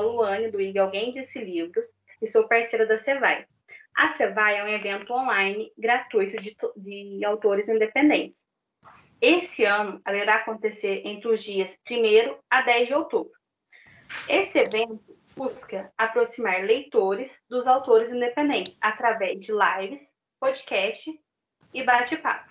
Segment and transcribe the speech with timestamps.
[0.00, 1.86] Luane, do IG Alguém Disse Livros,
[2.20, 3.46] e sou parceira da Cevai.
[3.96, 8.46] A Cevai é um evento online gratuito de, de autores independentes.
[9.20, 13.32] Esse ano, ela irá acontecer entre os dias 1 a 10 de outubro.
[14.28, 21.10] Esse evento busca aproximar leitores dos autores independentes através de lives, podcast
[21.72, 22.50] e bate-papo.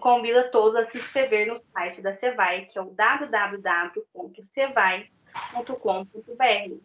[0.00, 2.94] Convido todos a se inscrever no site da Cevai, que é o
[5.36, 6.80] www.cevai.com.br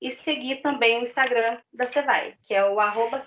[0.00, 3.18] e seguir também o Instagram da Cevai, que é o arroba.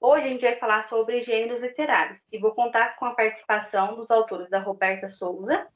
[0.00, 4.10] Hoje a gente vai falar sobre gêneros literários e vou contar com a participação dos
[4.10, 5.66] autores da Roberta Souza,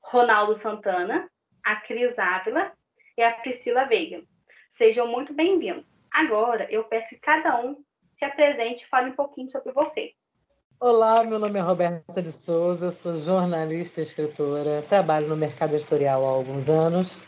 [0.00, 1.30] Ronaldo Santana,
[1.64, 2.72] a Cris Ávila
[3.16, 4.22] e a Priscila Veiga.
[4.68, 5.98] Sejam muito bem-vindos.
[6.10, 7.82] Agora eu peço que cada um
[8.16, 10.12] se apresente e fale um pouquinho sobre você.
[10.84, 16.26] Olá, meu nome é Roberta de Souza, sou jornalista e escritora, trabalho no mercado editorial
[16.26, 17.22] há alguns anos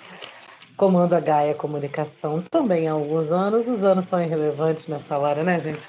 [0.77, 3.69] Comando a Gaia Comunicação também há alguns anos.
[3.69, 5.87] Os anos são irrelevantes nessa hora, né, gente?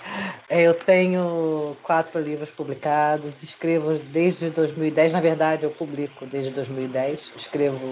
[0.47, 5.13] É, eu tenho quatro livros publicados, escrevo desde 2010.
[5.13, 7.83] Na verdade, eu publico desde 2010, escrevo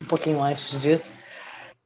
[0.00, 1.12] um pouquinho antes disso.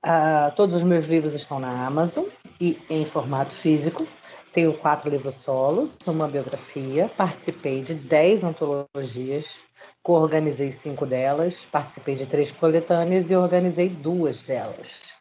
[0.06, 2.27] Uh, todos os meus livros estão na Amazon
[2.61, 4.06] e em formato físico.
[4.53, 9.62] Tenho quatro livros solos, uma biografia, participei de dez antologias
[10.03, 15.15] Coorganizei cinco delas, participei de três coletâneas e organizei duas delas.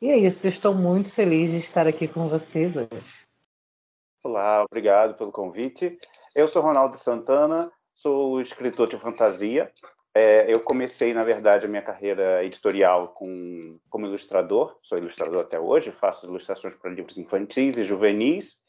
[0.00, 3.14] E é isso, estou muito feliz de estar aqui com vocês hoje.
[4.24, 5.98] Olá, obrigado pelo convite.
[6.34, 9.70] Eu sou Ronaldo Santana, sou escritor de fantasia.
[10.14, 15.58] É, eu comecei, na verdade, a minha carreira editorial com, como ilustrador, sou ilustrador até
[15.58, 18.60] hoje, faço ilustrações para livros infantis e juvenis,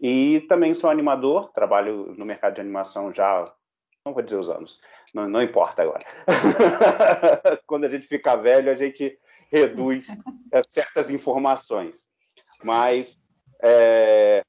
[0.00, 3.44] e também sou animador, trabalho no mercado de animação já
[4.06, 4.80] não vou dizer os anos,
[5.12, 6.04] não, não importa agora.
[7.66, 9.18] Quando a gente fica velho, a gente
[9.50, 10.06] reduz
[10.52, 12.06] é, certas informações.
[12.62, 13.18] Mas
[13.62, 14.42] é,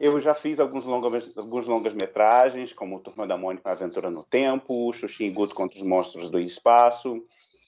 [0.00, 4.90] eu já fiz alguns longas, alguns longas metragens, como Turma da Mônica Aventura no Tempo,
[4.94, 7.22] Xuxi e Guto contra os Monstros do Espaço.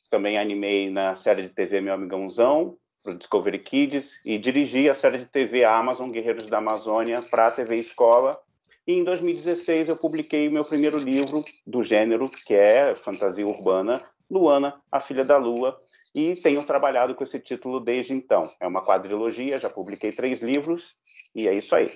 [0.09, 4.95] Também animei na série de TV Meu Amigãozão, para o Discovery Kids, e dirigi a
[4.95, 8.41] série de TV Amazon Guerreiros da Amazônia para a TV Escola,
[8.87, 14.03] e em 2016 eu publiquei o meu primeiro livro do gênero, que é fantasia urbana,
[14.31, 15.79] Luana, a Filha da Lua,
[16.15, 18.51] e tenho trabalhado com esse título desde então.
[18.61, 20.95] É uma quadrilogia, já publiquei três livros,
[21.35, 21.91] e é isso aí.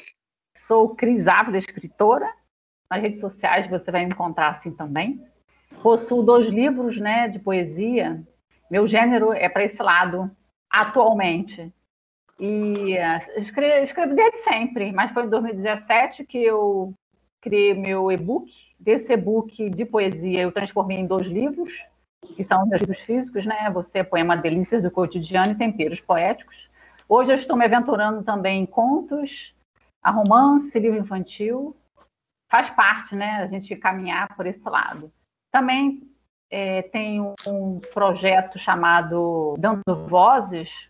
[0.66, 2.32] Sou Cris Ávila, escritora.
[2.90, 5.22] Nas redes sociais você vai me encontrar assim também.
[5.82, 8.22] Possuo dois livros né, de poesia.
[8.70, 10.30] Meu gênero é para esse lado,
[10.70, 11.72] atualmente.
[12.38, 16.92] E uh, escrevi desde sempre, mas foi em 2017 que eu
[17.40, 18.50] criei meu e-book.
[18.78, 21.72] Desse e-book de poesia eu transformei em dois livros,
[22.34, 23.70] que são meus livros físicos, né?
[23.70, 26.68] Você é poema Delícias do Cotidiano e Temperos Poéticos.
[27.08, 29.54] Hoje eu estou me aventurando também em contos,
[30.06, 31.76] a romance, livro infantil.
[32.48, 33.42] Faz parte, né?
[33.42, 35.12] A gente caminhar por esse lado.
[35.50, 36.08] Também
[36.48, 40.88] é, tenho um projeto chamado Dando Vozes,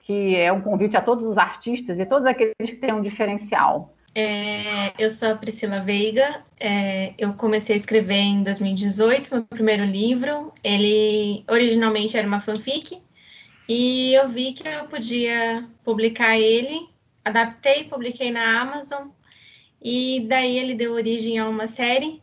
[0.00, 3.94] que é um convite a todos os artistas e todos aqueles que têm um diferencial.
[4.14, 9.84] É, eu sou a Priscila Veiga, é, eu comecei a escrever em 2018, meu primeiro
[9.84, 10.54] livro.
[10.64, 12.98] Ele originalmente era uma fanfic,
[13.68, 16.88] e eu vi que eu podia publicar ele,
[17.28, 19.08] adaptei, publiquei na Amazon,
[19.82, 22.22] e daí ele deu origem a uma série.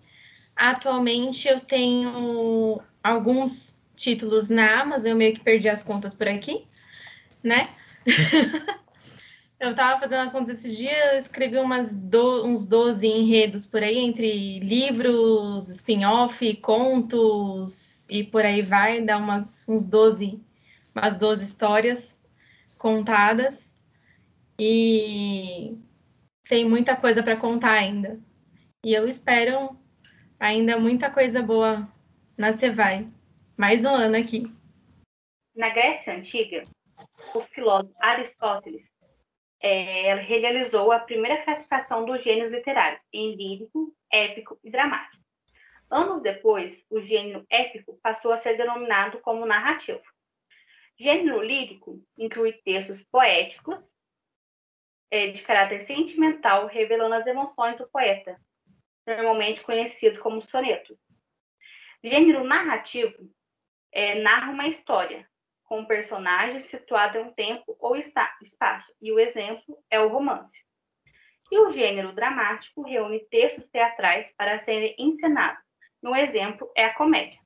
[0.55, 6.65] Atualmente eu tenho alguns títulos na Amazon, eu meio que perdi as contas por aqui,
[7.43, 7.69] né?
[9.59, 13.81] eu tava fazendo as contas esses dias, eu escrevi umas do, uns 12 enredos por
[13.81, 20.39] aí, entre livros, spin-off, contos e por aí vai, dá umas, uns 12,
[20.93, 22.19] umas 12 histórias
[22.77, 23.74] contadas.
[24.57, 25.77] E
[26.47, 28.19] tem muita coisa para contar ainda.
[28.85, 29.77] E eu espero
[30.39, 31.87] ainda muita coisa boa
[32.37, 33.05] na Cevai.
[33.57, 34.45] Mais um ano aqui.
[35.53, 36.63] Na Grécia Antiga,
[37.33, 38.93] o filósofo Aristóteles
[39.59, 45.23] é, realizou a primeira classificação dos gêneros literários em lírico, épico e dramático.
[45.89, 50.01] Anos depois, o gênero épico passou a ser denominado como narrativo.
[50.97, 53.94] Gênero lírico inclui textos poéticos
[55.11, 58.39] é, de caráter sentimental, revelando as emoções do poeta,
[59.05, 60.97] normalmente conhecido como sonetos.
[62.03, 63.29] Gênero narrativo
[63.91, 65.27] é, narra uma história,
[65.63, 70.63] com um personagem situado em um tempo ou espaço, e o exemplo é o romance.
[71.51, 75.63] E o gênero dramático reúne textos teatrais para serem encenados,
[76.03, 77.39] um exemplo é a comédia.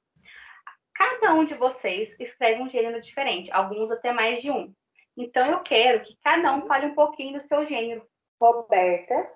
[0.93, 4.73] cada um de vocês escreve um gênero diferente, alguns até mais de um.
[5.19, 8.01] Então eu quero que cada um fale um pouquinho do seu gênero.
[8.41, 9.27] Roberta.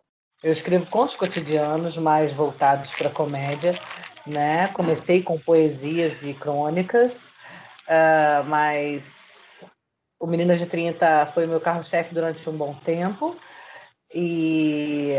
[0.42, 3.74] Eu escrevo contos cotidianos mais voltados para comédia,
[4.26, 4.70] né?
[4.70, 7.28] Comecei com poesias e crônicas,
[7.88, 9.66] uh, mas
[10.18, 13.36] o Meninas de 30 foi meu carro-chefe durante um bom tempo.
[14.14, 15.16] E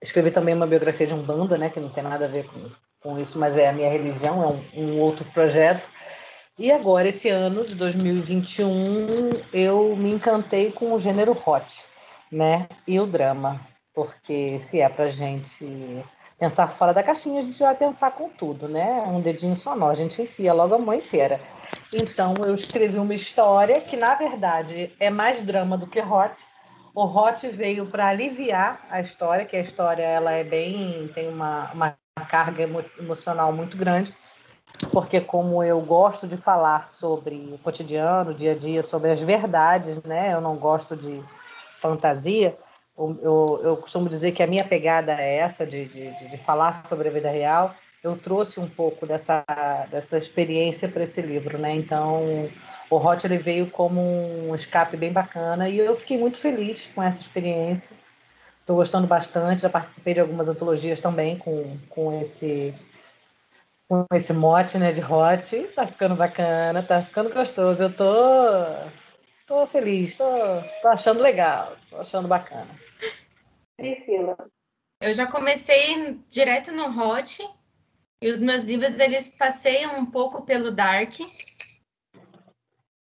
[0.00, 1.68] escrevi também uma biografia de um banda, né?
[1.68, 2.64] Que não tem nada a ver com,
[3.02, 5.90] com isso, mas é a minha religião, é um, um outro projeto.
[6.58, 11.82] E agora, esse ano de 2021, eu me encantei com o gênero hot,
[12.30, 12.68] né?
[12.86, 13.58] E o drama,
[13.94, 16.04] porque se é para gente
[16.38, 19.02] pensar fora da caixinha, a gente vai pensar com tudo, né?
[19.08, 21.40] Um dedinho só nó, a gente enfia logo a mão inteira.
[21.90, 26.36] Então, eu escrevi uma história que, na verdade, é mais drama do que hot.
[26.94, 31.72] O hot veio para aliviar a história, que a história ela é bem tem uma,
[31.72, 31.96] uma
[32.28, 32.62] carga
[32.98, 34.12] emocional muito grande
[34.90, 39.20] porque como eu gosto de falar sobre o cotidiano, o dia a dia, sobre as
[39.20, 40.32] verdades, né?
[40.32, 41.22] Eu não gosto de
[41.76, 42.56] fantasia.
[42.98, 47.08] Eu, eu costumo dizer que a minha pegada é essa de, de, de falar sobre
[47.08, 47.74] a vida real.
[48.02, 49.44] Eu trouxe um pouco dessa,
[49.90, 51.74] dessa experiência para esse livro, né?
[51.74, 52.42] Então,
[52.90, 57.02] o Hot ele veio como um escape bem bacana e eu fiquei muito feliz com
[57.02, 57.96] essa experiência.
[58.60, 62.74] Estou gostando bastante, já participei de algumas antologias também com, com esse
[63.92, 65.54] com esse mote, né, de hot.
[65.74, 67.84] Tá ficando bacana, tá ficando gostoso.
[67.84, 68.06] Eu tô,
[69.46, 70.24] tô feliz, tô,
[70.80, 72.70] tô achando legal, tô achando bacana.
[73.76, 74.34] Priscila.
[74.98, 77.46] Eu já comecei direto no hot
[78.22, 81.12] e os meus livros eles passeiam um pouco pelo dark,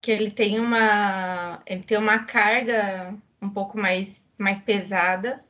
[0.02, 5.42] que ele tem uma ele tem uma carga um pouco mais mais pesada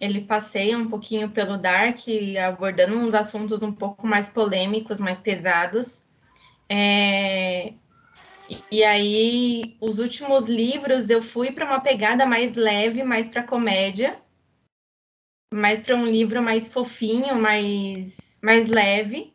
[0.00, 1.98] ele passeia um pouquinho pelo Dark,
[2.46, 6.08] abordando uns assuntos um pouco mais polêmicos, mais pesados.
[6.68, 7.72] É...
[8.70, 14.18] E aí, os últimos livros eu fui para uma pegada mais leve, mais para comédia,
[15.52, 19.34] mais para um livro mais fofinho, mais, mais leve.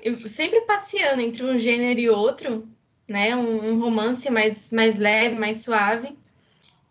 [0.00, 2.68] Eu sempre passeando entre um gênero e outro,
[3.08, 3.34] né?
[3.34, 6.16] Um, um romance mais, mais leve, mais suave.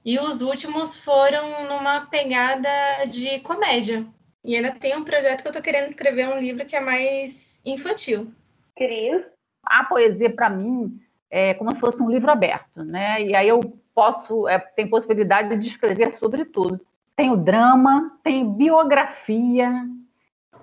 [0.04, 2.70] E os últimos foram numa pegada
[3.08, 4.06] de comédia.
[4.44, 7.62] E ainda tem um projeto que eu tô querendo escrever um livro que é mais
[7.64, 8.32] infantil.
[8.76, 9.24] Cris?
[9.64, 11.00] A poesia, para mim,
[11.30, 13.22] é como se fosse um livro aberto, né?
[13.22, 16.82] E aí eu posso, é, tem possibilidade de escrever sobre tudo.
[17.16, 19.72] Tem o drama, tem biografia,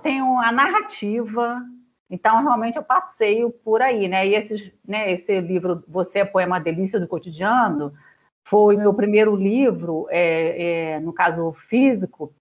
[0.02, 1.62] tem a narrativa.
[2.10, 4.26] Então, realmente, eu passeio por aí, né?
[4.26, 7.92] E esses, né, esse livro, Você é Poema Delícia do Cotidiano,
[8.48, 12.32] foi meu primeiro livro, é, é, no caso físico,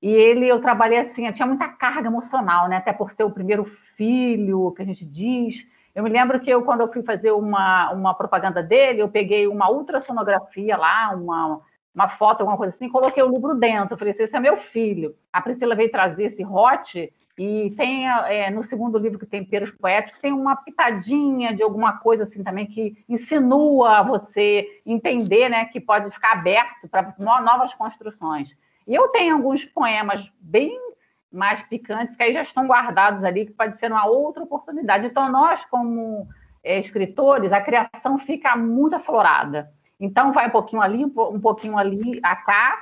[0.00, 2.76] e ele eu trabalhei assim, tinha muita carga emocional, né?
[2.76, 3.64] Até por ser o primeiro
[3.96, 5.66] filho, que a gente diz.
[5.94, 9.46] Eu me lembro que eu, quando eu fui fazer uma, uma propaganda dele, eu peguei
[9.46, 11.60] uma ultrassonografia lá, uma,
[11.94, 13.94] uma foto, alguma coisa assim, coloquei o livro dentro.
[13.94, 15.14] Eu falei assim, esse é meu filho.
[15.32, 17.12] A Priscila veio trazer esse hot
[17.44, 21.98] e tem é, no segundo livro que tem Peros Poéticos, tem uma pitadinha de alguma
[21.98, 28.56] coisa assim também que insinua você entender né, que pode ficar aberto para novas construções.
[28.86, 30.78] E eu tenho alguns poemas bem
[31.32, 35.06] mais picantes que aí já estão guardados ali, que pode ser uma outra oportunidade.
[35.06, 36.28] Então, nós, como
[36.62, 39.68] é, escritores, a criação fica muito aflorada.
[39.98, 42.78] Então, vai um pouquinho ali, um pouquinho ali, a cá,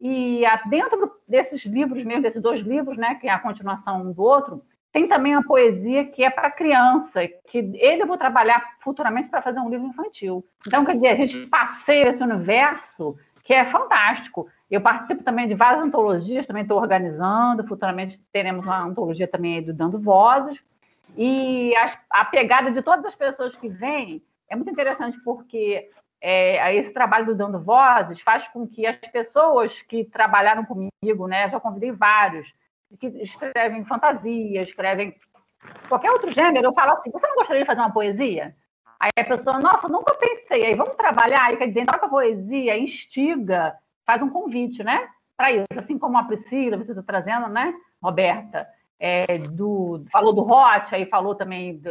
[0.00, 4.22] e dentro desses livros mesmo, desses dois livros, né, que é a continuação um do
[4.22, 9.28] outro, tem também a poesia que é para criança, que ele eu vou trabalhar futuramente
[9.28, 10.44] para fazer um livro infantil.
[10.66, 14.48] Então, quer dizer, a gente passeia esse universo que é fantástico.
[14.70, 19.72] Eu participo também de várias antologias, também estou organizando, futuramente teremos uma antologia também do
[19.72, 20.58] Dando Vozes.
[21.16, 25.88] E a, a pegada de todas as pessoas que vêm é muito interessante porque
[26.20, 31.48] é, esse trabalho do Dando Vozes faz com que as pessoas que trabalharam comigo, né,
[31.48, 32.52] já convidei vários,
[32.98, 35.14] que escrevem fantasia, escrevem
[35.88, 38.54] qualquer outro gênero, eu falo assim, você não gostaria de fazer uma poesia?
[38.98, 42.76] Aí a pessoa, nossa, nunca pensei, aí vamos trabalhar, aí quer dizer, troca a poesia,
[42.76, 43.74] instiga,
[44.04, 47.72] faz um convite, né, para isso, assim como a Priscila, você está trazendo, né,
[48.02, 51.90] Roberta, é, do, falou do Hot, aí falou também, do,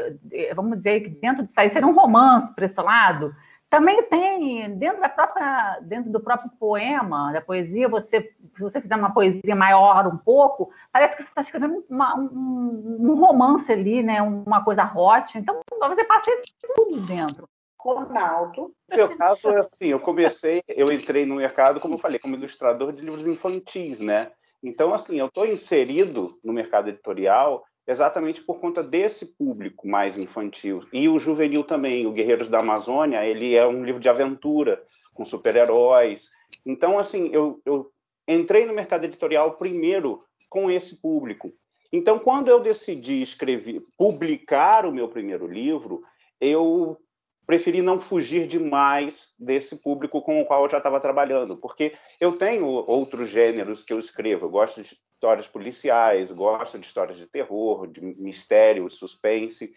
[0.56, 3.34] vamos dizer que dentro de sair seria um romance para esse lado,
[3.70, 8.22] também tem, dentro, da própria, dentro do próprio poema, da poesia, você,
[8.56, 12.98] se você fizer uma poesia maior um pouco, parece que você está escrevendo uma, um,
[13.00, 14.22] um, romance ali, né?
[14.22, 15.38] uma coisa hot.
[15.38, 16.32] Então, você passa
[16.76, 17.48] tudo dentro.
[17.80, 18.74] Ronaldo.
[18.90, 22.36] No meu caso, é assim, eu comecei, eu entrei no mercado, como eu falei, como
[22.36, 24.32] ilustrador de livros infantis, né?
[24.62, 30.86] Então, assim, eu estou inserido no mercado editorial exatamente por conta desse público mais infantil.
[30.94, 34.84] E o juvenil também, o Guerreiros da Amazônia, ele é um livro de aventura,
[35.14, 36.30] com super-heróis.
[36.66, 37.92] Então, assim, eu, eu
[38.28, 41.52] entrei no mercado editorial primeiro com esse público.
[41.92, 46.04] Então, quando eu decidi escrever, publicar o meu primeiro livro,
[46.40, 46.98] eu
[47.46, 52.38] preferi não fugir demais desse público com o qual eu já estava trabalhando, porque eu
[52.38, 54.46] tenho outros gêneros que eu escrevo.
[54.46, 59.74] Eu gosto de histórias policiais, gosto de histórias de terror, de mistério, suspense.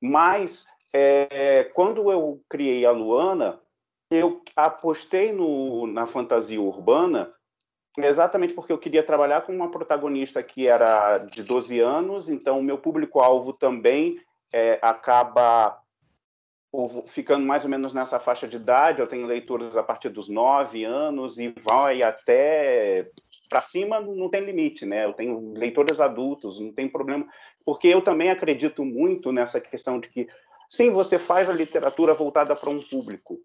[0.00, 3.60] Mas é, quando eu criei a Luana,
[4.08, 7.28] eu apostei no, na fantasia urbana
[7.98, 12.78] exatamente porque eu queria trabalhar com uma protagonista que era de 12 anos, então meu
[12.78, 14.20] público-alvo também
[14.52, 15.76] é, acaba
[17.06, 19.00] ficando mais ou menos nessa faixa de idade.
[19.00, 23.10] Eu tenho leituras a partir dos nove anos e vai até
[23.48, 25.04] para cima, não tem limite, né?
[25.04, 27.26] Eu tenho leitores adultos, não tem problema,
[27.64, 30.28] porque eu também acredito muito nessa questão de que
[30.68, 33.40] sim, você faz a literatura voltada para um público,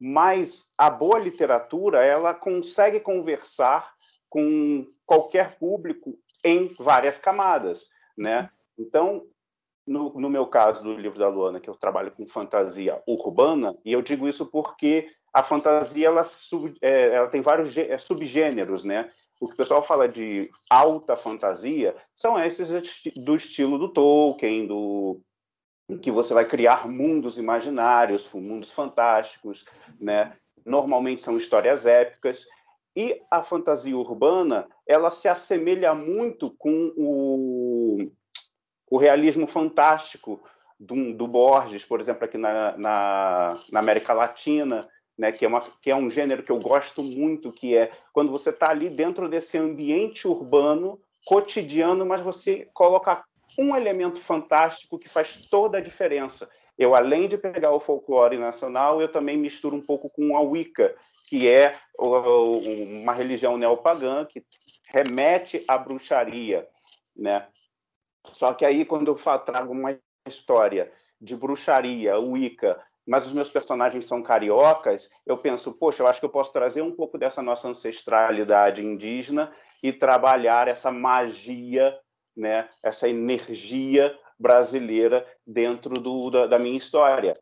[0.00, 3.94] mas a boa literatura ela consegue conversar
[4.28, 7.88] com qualquer público em várias camadas,
[8.18, 8.50] né?
[8.76, 9.24] Então,
[9.86, 13.92] no, no, meu caso do livro da Luana, que eu trabalho com fantasia urbana, e
[13.92, 19.10] eu digo isso porque a fantasia ela, sub, é, ela tem vários é, subgêneros, né?
[19.40, 22.70] O que o pessoal fala de alta fantasia são esses
[23.16, 25.20] do estilo do Tolkien, do
[26.00, 29.64] que você vai criar mundos imaginários, mundos fantásticos,
[30.00, 30.36] né?
[30.64, 32.46] Normalmente são histórias épicas.
[32.96, 38.10] E a fantasia urbana, ela se assemelha muito com o
[38.94, 40.40] o realismo fantástico
[40.78, 45.62] do, do Borges, por exemplo, aqui na, na, na América Latina, né, que, é uma,
[45.82, 49.28] que é um gênero que eu gosto muito, que é quando você está ali dentro
[49.28, 53.24] desse ambiente urbano, cotidiano, mas você coloca
[53.58, 56.48] um elemento fantástico que faz toda a diferença.
[56.78, 60.94] Eu, além de pegar o folclore nacional, eu também misturo um pouco com a Wicca,
[61.28, 64.44] que é uma religião neopagã que
[64.86, 66.68] remete à bruxaria,
[67.16, 67.48] né?
[68.32, 74.06] Só que aí, quando eu trago uma história de bruxaria, Wicca, mas os meus personagens
[74.06, 77.68] são cariocas, eu penso, poxa, eu acho que eu posso trazer um pouco dessa nossa
[77.68, 79.52] ancestralidade indígena
[79.82, 81.96] e trabalhar essa magia,
[82.34, 87.34] né, essa energia brasileira dentro do, da, da minha história.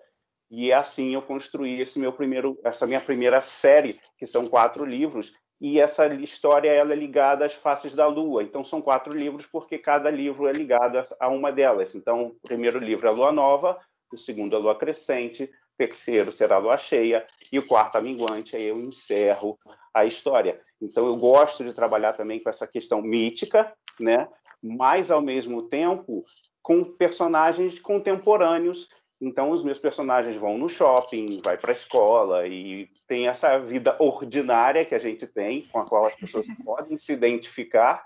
[0.50, 4.84] E é assim eu construí esse meu primeiro, essa minha primeira série, que são quatro
[4.84, 5.32] livros,
[5.62, 8.42] e essa história ela é ligada às faces da Lua.
[8.42, 11.94] Então são quatro livros porque cada livro é ligado a uma delas.
[11.94, 13.78] Então o primeiro livro é a Lua Nova,
[14.12, 17.94] o segundo é a Lua Crescente, o terceiro será a Lua Cheia e o quarto
[17.94, 18.56] a Minguante.
[18.56, 19.56] Aí eu encerro
[19.94, 20.60] a história.
[20.80, 24.26] Então eu gosto de trabalhar também com essa questão mítica, né?
[24.60, 26.24] Mas ao mesmo tempo
[26.60, 28.88] com personagens contemporâneos
[29.24, 33.94] então, os meus personagens vão no shopping, vai para a escola e tem essa vida
[34.00, 38.04] ordinária que a gente tem, com a qual as pessoas podem se identificar,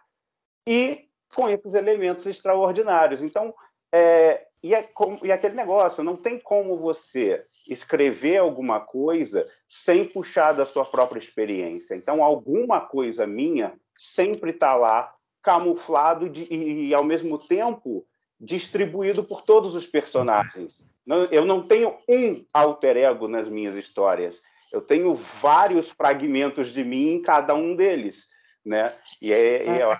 [0.68, 3.23] e com esses elementos extraordinários.
[3.23, 3.54] Então,
[3.90, 4.87] é, e, é
[5.23, 11.18] e aquele negócio, não tem como você escrever alguma coisa sem puxar da sua própria
[11.18, 11.94] experiência.
[11.94, 18.06] Então, alguma coisa minha sempre está lá, camuflado de, e, e, ao mesmo tempo,
[18.38, 20.85] distribuído por todos os personagens.
[21.31, 24.43] Eu não tenho um alter ego nas minhas histórias.
[24.73, 28.27] Eu tenho vários fragmentos de mim em cada um deles,
[28.65, 28.93] né?
[29.23, 29.99] E, é, é, é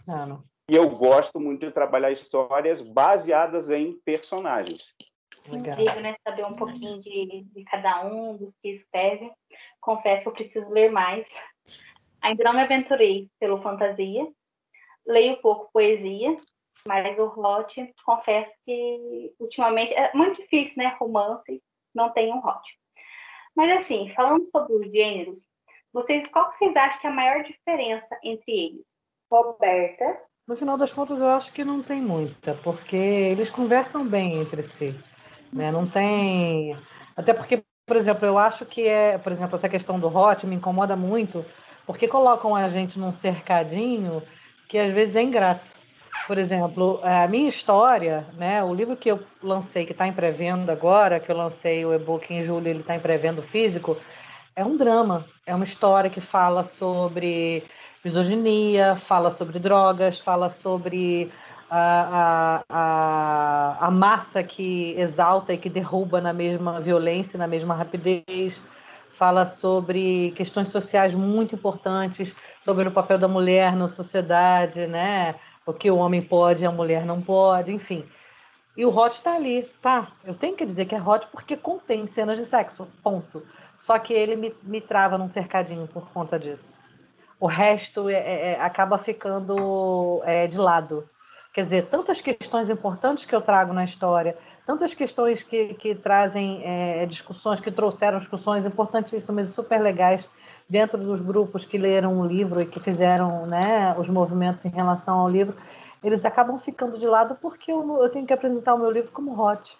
[0.69, 4.93] e eu gosto muito de trabalhar histórias baseadas em personagens.
[5.47, 6.13] Incrível, né?
[6.27, 9.31] Saber um pouquinho de, de cada um, dos que escrevem.
[9.81, 11.29] Confesso que eu preciso ler mais.
[12.21, 14.27] Ainda não me aventurei pelo fantasia.
[15.07, 16.35] Leio pouco poesia,
[16.87, 20.97] mas o hot, confesso que ultimamente é muito difícil, né?
[20.99, 21.63] Romance
[21.95, 22.79] não tem um hot.
[23.55, 25.47] Mas assim, falando sobre os gêneros,
[25.93, 28.85] vocês, qual que vocês acham que é a maior diferença entre eles?
[29.31, 30.21] Roberta?
[30.47, 34.63] No final das contas, eu acho que não tem muita, porque eles conversam bem entre
[34.63, 34.95] si.
[35.53, 35.73] Né?
[35.73, 36.77] Não tem.
[37.17, 40.55] Até porque, por exemplo, eu acho que é, por exemplo, essa questão do hot me
[40.55, 41.45] incomoda muito,
[41.87, 44.23] porque colocam a gente num cercadinho
[44.69, 45.73] que às vezes é ingrato.
[46.27, 50.73] Por exemplo, a minha história, né, o livro que eu lancei, que está em pré-venda
[50.73, 53.97] agora, que eu lancei o e-book em julho, ele está em pré-venda físico,
[54.55, 57.65] é um drama, é uma história que fala sobre
[58.05, 61.31] misoginia, fala sobre drogas, fala sobre
[61.71, 68.63] a, a, a, massa que exalta e que derruba na mesma violência, na mesma rapidez,
[69.11, 75.35] fala sobre questões sociais muito importantes, sobre o papel da mulher na sociedade, né?
[75.67, 78.07] O que o homem pode e a mulher não pode, enfim.
[78.77, 80.13] E o hot está ali, tá?
[80.25, 83.43] Eu tenho que dizer que é hot porque contém cenas de sexo, ponto.
[83.77, 86.77] Só que ele me, me trava num cercadinho por conta disso.
[87.41, 91.09] O resto é, é, é acaba ficando é, de lado.
[91.53, 96.61] Quer dizer, tantas questões importantes que eu trago na história, tantas questões que, que trazem
[96.63, 100.29] é, discussões, que trouxeram discussões importantíssimas e super legais
[100.69, 105.21] dentro dos grupos que leram o livro e que fizeram né, os movimentos em relação
[105.21, 105.57] ao livro
[106.03, 109.39] eles acabam ficando de lado porque eu, eu tenho que apresentar o meu livro como
[109.41, 109.77] hot.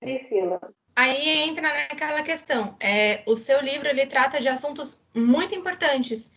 [0.00, 0.60] Priscila.
[0.94, 2.76] Aí entra naquela questão.
[2.78, 6.30] É, o seu livro ele trata de assuntos muito importantes.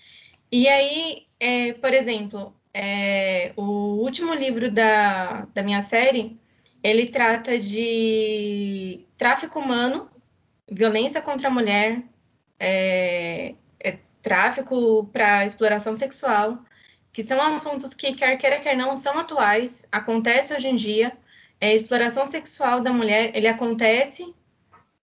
[0.51, 6.39] E aí, é, por exemplo, é, o último livro da, da minha série,
[6.81, 10.09] ele trata de tráfico humano,
[10.71, 12.01] violência contra a mulher,
[12.57, 13.55] é,
[14.25, 16.57] tráfico para exploração sexual,
[17.13, 21.15] que são assuntos que, quer queira, quer não, são atuais, acontece hoje em dia.
[21.61, 24.33] É, exploração sexual da mulher, ele acontece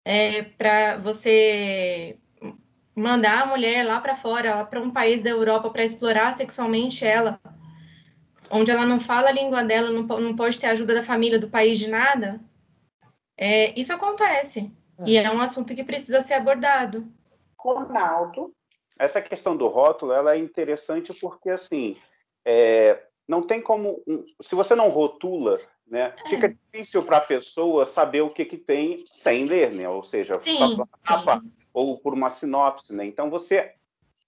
[0.02, 2.16] é, para você
[2.96, 7.04] mandar a mulher lá para fora, lá para um país da Europa, para explorar sexualmente
[7.04, 7.38] ela,
[8.50, 11.50] onde ela não fala a língua dela, não, não pode ter ajuda da família, do
[11.50, 12.40] país, de nada.
[13.36, 14.72] É, isso acontece.
[15.00, 15.04] É.
[15.06, 17.06] E é um assunto que precisa ser abordado.
[17.58, 18.52] Ronaldo
[19.02, 21.96] essa questão do rótulo ela é interessante porque assim
[22.44, 24.02] é, não tem como
[24.40, 26.56] se você não rotula né fica é.
[26.72, 30.56] difícil para a pessoa saber o que que tem sem ler né ou seja sim,
[30.76, 31.42] por capa
[31.74, 33.74] ou por uma sinopse né então você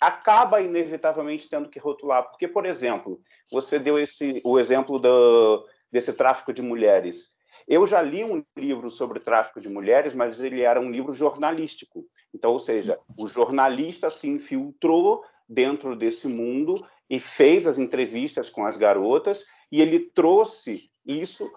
[0.00, 3.21] acaba inevitavelmente tendo que rotular porque por exemplo
[3.52, 7.33] você deu esse o exemplo do, desse tráfico de mulheres
[7.66, 12.04] eu já li um livro sobre tráfico de mulheres, mas ele era um livro jornalístico.
[12.35, 18.67] Então, ou seja, o jornalista se infiltrou dentro desse mundo e fez as entrevistas com
[18.67, 21.50] as garotas e ele trouxe isso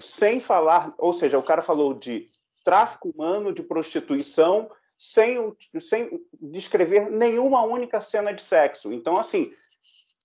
[0.00, 2.28] sem falar, ou seja, o cara falou de
[2.64, 8.92] tráfico humano, de prostituição, sem, sem descrever nenhuma única cena de sexo.
[8.92, 9.52] Então, assim,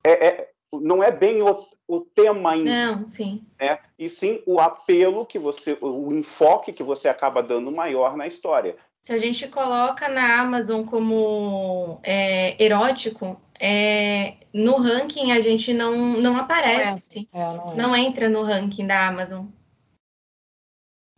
[0.03, 3.43] é, é não é bem o, o tema em não, sim.
[3.59, 3.79] Né?
[3.97, 8.77] e sim o apelo que você, o enfoque que você acaba dando maior na história.
[9.01, 16.13] Se a gente coloca na Amazon como é, erótico, é, no ranking a gente não,
[16.17, 17.27] não aparece.
[17.33, 17.43] Não, é.
[17.43, 19.47] É, não, não, entra no ranking da Amazon.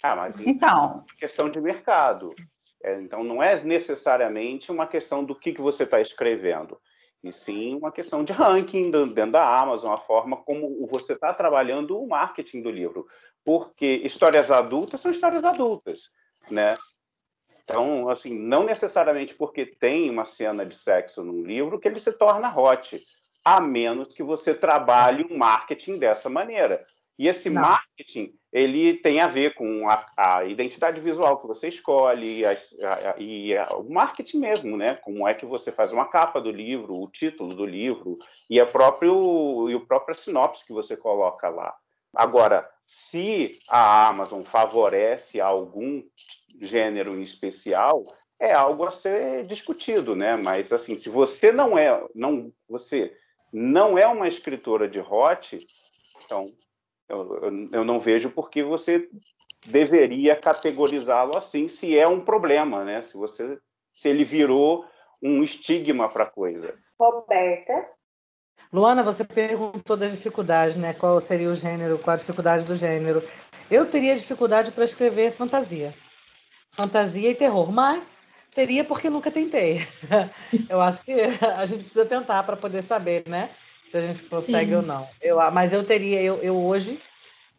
[0.02, 2.34] Ah, mas então é questão de mercado.
[2.84, 6.80] É, então não é necessariamente uma questão do que, que você está escrevendo,
[7.24, 12.00] e sim uma questão de ranking dentro da Amazon, a forma como você está trabalhando
[12.00, 13.08] o marketing do livro.
[13.46, 16.10] Porque histórias adultas são histórias adultas,
[16.50, 16.74] né?
[17.72, 22.12] Então, assim, não necessariamente porque tem uma cena de sexo num livro que ele se
[22.14, 23.02] torna hot,
[23.44, 26.80] a menos que você trabalhe o marketing dessa maneira.
[27.18, 27.62] E esse não.
[27.62, 33.16] marketing, ele tem a ver com a, a identidade visual que você escolhe a, a,
[33.20, 34.96] e o marketing mesmo, né?
[34.96, 38.18] Como é que você faz uma capa do livro, o título do livro
[38.50, 41.76] e a próprio e o próprio sinopse que você coloca lá.
[42.14, 46.04] Agora, se a Amazon favorece algum
[46.60, 48.04] gênero em especial,
[48.40, 50.36] é algo a ser discutido, né?
[50.36, 53.16] Mas assim, se você não é, não, você
[53.54, 55.60] não é uma escritora de hot,
[56.26, 56.46] então
[57.08, 59.08] eu, eu, não vejo por que você
[59.68, 63.02] deveria categorizá-lo assim, se é um problema, né?
[63.04, 63.60] Se você,
[63.94, 64.86] se ele virou
[65.22, 66.74] um estigma para a coisa.
[67.00, 67.90] Roberta.
[68.74, 70.94] Luana, você perguntou das dificuldades, né?
[70.94, 73.22] Qual seria o gênero, qual a dificuldade do gênero.
[73.70, 75.94] Eu teria dificuldade para escrever fantasia.
[76.72, 79.88] Fantasia e terror, mas teria porque nunca tentei.
[80.70, 81.14] Eu acho que
[81.58, 83.52] a gente precisa tentar para poder saber, né?
[83.90, 84.78] Se a gente consegue Sim.
[84.78, 85.10] ou não.
[85.22, 86.98] Eu, mas eu teria, eu, eu hoje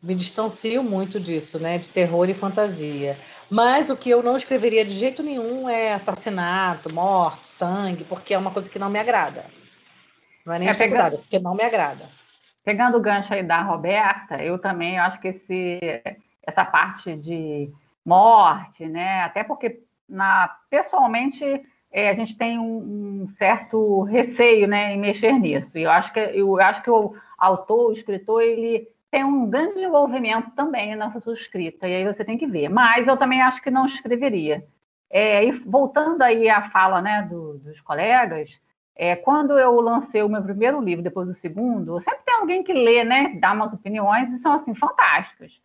[0.03, 1.77] me distancio muito disso, né?
[1.79, 3.19] De terror e fantasia.
[3.51, 8.39] Mas o que eu não escreveria de jeito nenhum é assassinato, morte, sangue, porque é
[8.39, 9.45] uma coisa que não me agrada.
[10.45, 12.09] Não é nem é, dificuldade, pegando, porque não me agrada.
[12.65, 15.79] Pegando o gancho aí da Roberta, eu também acho que esse,
[16.45, 17.71] essa parte de
[18.05, 19.23] morte, né?
[19.23, 21.45] Até porque na, pessoalmente
[21.91, 25.79] é, a gente tem um, um, certo receio, né, em mexer nisso.
[25.79, 29.75] E eu acho que eu acho que o autor, o escritor, ele tem um grande
[29.75, 31.89] desenvolvimento também nessa sua escrita.
[31.89, 32.69] E aí você tem que ver.
[32.71, 34.67] Mas eu também acho que não escreveria.
[35.11, 38.51] É, e voltando aí à fala, né, do, dos colegas,
[38.97, 42.73] é, quando eu lancei o meu primeiro livro, depois do segundo, sempre tem alguém que
[42.73, 45.61] lê, né, dá umas opiniões e são assim fantásticas.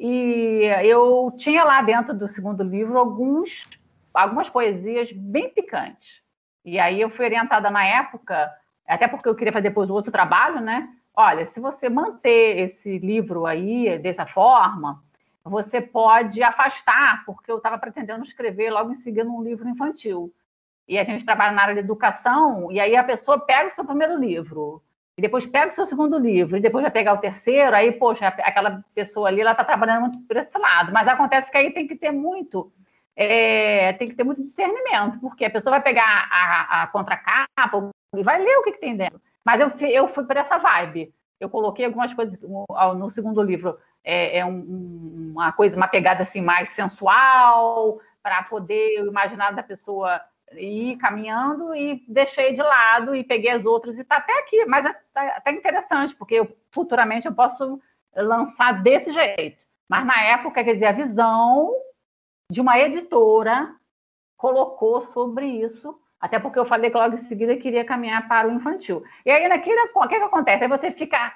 [0.00, 3.68] E eu tinha lá dentro do segundo livro alguns,
[4.14, 6.22] algumas poesias bem picantes.
[6.64, 8.50] E aí eu fui orientada na época,
[8.88, 10.88] até porque eu queria fazer depois outro trabalho, né?
[11.20, 15.02] olha, se você manter esse livro aí dessa forma,
[15.44, 20.32] você pode afastar, porque eu estava pretendendo escrever logo em seguida um livro infantil.
[20.88, 23.84] E a gente trabalha na área de educação, e aí a pessoa pega o seu
[23.84, 24.82] primeiro livro,
[25.20, 28.28] e depois pega o seu segundo livro, e depois vai pegar o terceiro, aí, poxa,
[28.28, 30.90] aquela pessoa ali, ela está trabalhando muito por esse lado.
[30.94, 32.72] Mas acontece que aí tem que ter muito,
[33.14, 38.22] é, tem que ter muito discernimento, porque a pessoa vai pegar a, a contracapa e
[38.22, 39.20] vai ler o que, que tem dentro.
[39.44, 41.12] Mas eu, eu fui por essa vibe.
[41.38, 42.38] Eu coloquei algumas coisas
[42.96, 49.02] no segundo livro, é, é um, uma coisa, uma pegada assim mais sensual, para poder
[49.02, 50.18] o imaginário da pessoa
[50.52, 54.84] ir caminhando e deixei de lado e peguei as outras e está até aqui, mas
[54.84, 57.80] é tá, até interessante, porque eu, futuramente eu posso
[58.14, 59.58] lançar desse jeito.
[59.88, 61.72] Mas na época, quer dizer, a visão
[62.50, 63.74] de uma editora
[64.36, 68.52] colocou sobre isso até porque eu falei que logo em seguida queria caminhar para o
[68.52, 69.02] infantil.
[69.24, 70.64] E aí, naquilo, o que, que acontece?
[70.64, 71.32] Aí você fica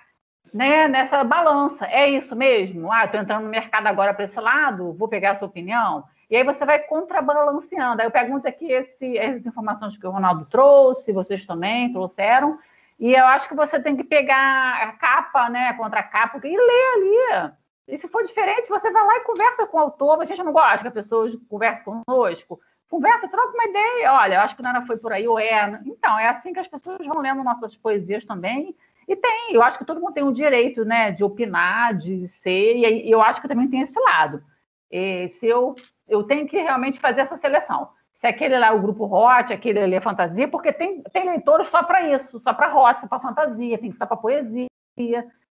[0.53, 1.87] né, nessa balança.
[1.87, 2.93] É isso mesmo?
[2.93, 6.05] Ah, estou entrando no mercado agora para esse lado, vou pegar a sua opinião.
[6.31, 8.01] E aí você vai contrabalanceando.
[8.01, 12.59] Aí eu pergunto aqui esse, essas informações que o Ronaldo trouxe, vocês também trouxeram.
[12.99, 16.57] E eu acho que você tem que pegar a capa, né, contra a capa, e
[16.57, 17.53] ler ali.
[17.89, 20.21] E se for diferente, você vai lá e conversa com o autor.
[20.21, 22.61] A gente não gosta que as pessoas conversem conosco
[22.95, 24.13] conversa, troca uma ideia.
[24.13, 25.81] Olha, eu acho que não era foi por aí, ou é.
[25.85, 28.77] Então, é assim que as pessoas vão lendo nossas poesias também.
[29.07, 32.77] E tem, eu acho que todo mundo tem o direito, né, de opinar, de ser,
[32.77, 34.43] e eu acho que também tem esse lado.
[34.91, 35.75] E se eu,
[36.09, 37.89] eu tenho que realmente fazer essa seleção.
[38.15, 41.69] Se aquele lá é o grupo hot, aquele ali é fantasia, porque tem, tem leitores
[41.69, 44.69] só para isso, só para hot, só para fantasia, tem só para poesia.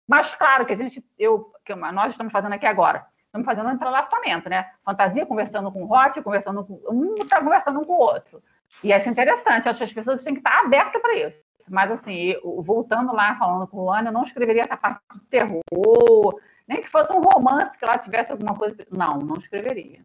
[0.06, 3.72] Mas claro que a gente, eu, que nós estamos fazendo aqui agora, estamos fazendo um
[3.72, 4.66] entrelaçamento, né?
[4.84, 8.42] Fantasia conversando com Hot, conversando com um está conversando com o outro.
[8.82, 11.42] E isso é interessante, acho que as pessoas têm que estar abertas para isso.
[11.70, 15.20] Mas, assim, eu, voltando lá, falando com o Ana, eu não escreveria essa parte de
[15.26, 18.76] terror, nem que fosse um romance que ela tivesse alguma coisa.
[18.90, 20.00] Não, não escreveria.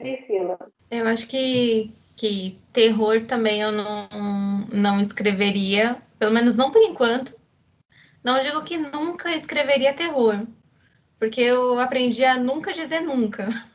[0.00, 0.58] Priscila.
[0.90, 4.08] Eu acho que, que terror também eu não,
[4.72, 7.38] não escreveria, pelo menos não por enquanto.
[8.24, 10.46] Não digo que nunca escreveria terror,
[11.18, 13.48] porque eu aprendi a nunca dizer nunca.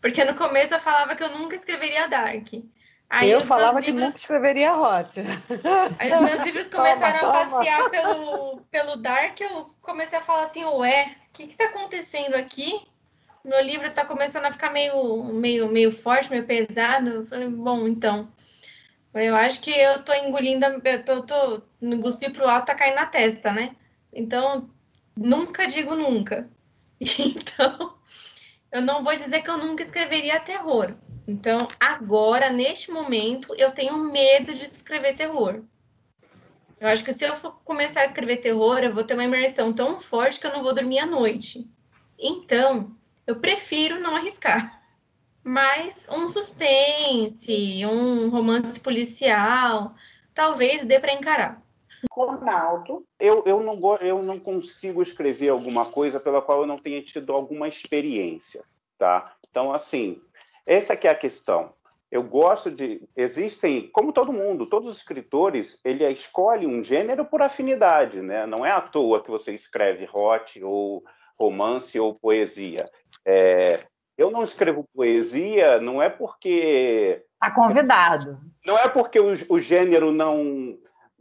[0.00, 2.46] Porque no começo eu falava que eu nunca escreveria Dark.
[3.10, 3.86] Aí eu falava livros...
[3.86, 5.20] que nunca escreveria Hot.
[5.98, 10.44] Aí os meus livros começaram toma, a passear Pelo, pelo Dark, eu comecei a falar
[10.44, 12.86] assim, ué, o que está acontecendo aqui?
[13.44, 17.10] Meu livro está começando a ficar meio, meio, meio forte, meio pesado.
[17.10, 18.32] Eu falei, bom, então.
[19.12, 22.96] Eu acho que eu tô engolindo, eu tô, tô no cuspir pro alto, tá caindo
[22.96, 23.76] na testa, né?
[24.12, 24.70] Então,
[25.16, 26.48] nunca digo nunca.
[27.18, 27.98] Então,
[28.72, 30.94] eu não vou dizer que eu nunca escreveria terror.
[31.28, 35.62] Então, agora, neste momento, eu tenho medo de escrever terror.
[36.80, 39.72] Eu acho que se eu for começar a escrever terror, eu vou ter uma imersão
[39.72, 41.68] tão forte que eu não vou dormir à noite.
[42.18, 44.82] Então, eu prefiro não arriscar.
[45.42, 49.94] Mas um suspense, um romance policial,
[50.32, 51.62] talvez dê para encarar.
[52.10, 53.04] Ronaldo.
[53.18, 57.32] Eu, eu, não, eu não consigo escrever alguma coisa pela qual eu não tenha tido
[57.32, 58.64] alguma experiência,
[58.98, 59.36] tá?
[59.50, 60.20] Então, assim,
[60.66, 61.72] essa aqui é a questão.
[62.10, 63.02] Eu gosto de...
[63.16, 68.46] Existem, como todo mundo, todos os escritores, ele escolhe um gênero por afinidade, né?
[68.46, 71.02] Não é à toa que você escreve hot ou
[71.38, 72.84] romance ou poesia.
[73.26, 73.80] É,
[74.16, 77.24] eu não escrevo poesia, não é porque...
[77.34, 78.40] Está convidado.
[78.64, 80.78] Não é porque o, o gênero não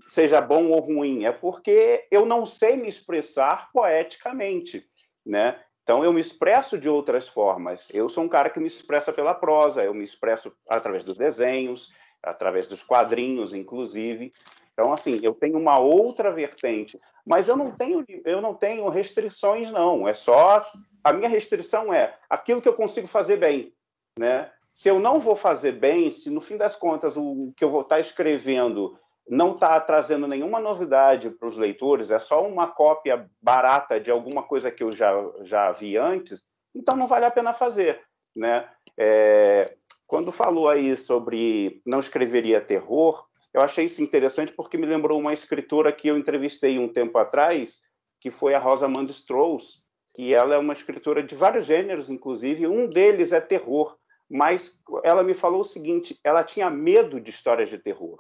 [0.08, 4.86] seja bom ou ruim, é porque eu não sei me expressar poeticamente,
[5.26, 5.60] né?
[5.82, 7.88] Então eu me expresso de outras formas.
[7.94, 11.92] Eu sou um cara que me expressa pela prosa, eu me expresso através dos desenhos,
[12.22, 14.32] através dos quadrinhos, inclusive.
[14.74, 19.72] Então assim, eu tenho uma outra vertente, mas eu não tenho eu não tenho restrições
[19.72, 20.66] não, é só
[21.04, 23.74] a minha restrição é aquilo que eu consigo fazer bem,
[24.18, 24.52] né?
[24.74, 27.82] Se eu não vou fazer bem, se no fim das contas o que eu vou
[27.82, 34.00] estar escrevendo não está trazendo nenhuma novidade para os leitores, é só uma cópia barata
[34.00, 38.02] de alguma coisa que eu já, já vi antes, então não vale a pena fazer.
[38.36, 38.68] Né?
[38.98, 39.66] É,
[40.08, 45.34] quando falou aí sobre não escreveria terror, eu achei isso interessante porque me lembrou uma
[45.34, 47.82] escritora que eu entrevistei um tempo atrás,
[48.20, 52.88] que foi a Rosamund Strauss, que ela é uma escritora de vários gêneros, inclusive, um
[52.88, 53.98] deles é terror,
[54.30, 58.20] mas ela me falou o seguinte, ela tinha medo de histórias de terror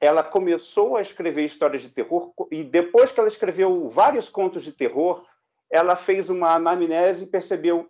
[0.00, 4.72] ela começou a escrever histórias de terror e depois que ela escreveu vários contos de
[4.72, 5.26] terror,
[5.70, 7.88] ela fez uma anamnese e percebeu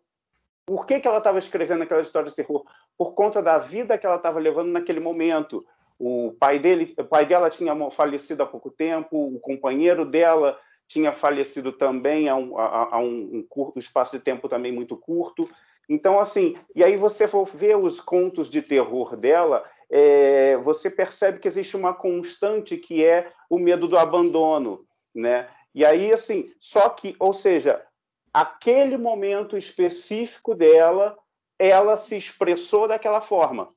[0.67, 2.65] por que, que ela estava escrevendo aquelas histórias de terror
[2.99, 5.65] por conta da vida que ela estava levando naquele momento.
[6.03, 10.59] O pai dele, o pai dela tinha falecido há pouco tempo, o companheiro dela
[10.89, 15.47] tinha falecido também há um, há, um, curto, espaço de tempo também muito curto.
[15.87, 21.39] Então, assim, e aí você for ver os contos de terror dela, é, você percebe
[21.39, 25.51] que existe uma constante que é o medo do abandono, né?
[25.75, 27.85] E aí, assim, só que, ou seja,
[28.33, 31.15] aquele momento específico dela,
[31.59, 33.69] ela se expressou daquela forma.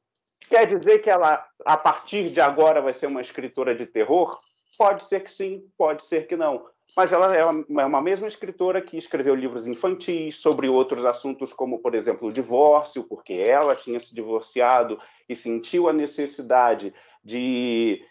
[0.49, 4.39] Quer dizer que ela, a partir de agora, vai ser uma escritora de terror?
[4.77, 8.97] Pode ser que sim, pode ser que não mas ela é uma mesma escritora que
[8.97, 14.13] escreveu livros infantis sobre outros assuntos, como, por exemplo, o divórcio, porque ela tinha se
[14.13, 18.05] divorciado e sentiu a necessidade de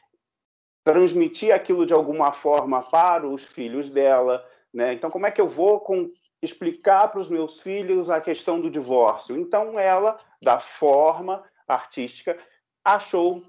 [0.85, 4.45] transmitir aquilo de alguma forma para os filhos dela.
[4.75, 4.95] Né?
[4.95, 6.11] Então, como é que eu vou com,
[6.43, 9.39] explicar para os meus filhos a questão do divórcio?
[9.39, 12.37] Então, ela, da forma artística,
[12.85, 13.43] achou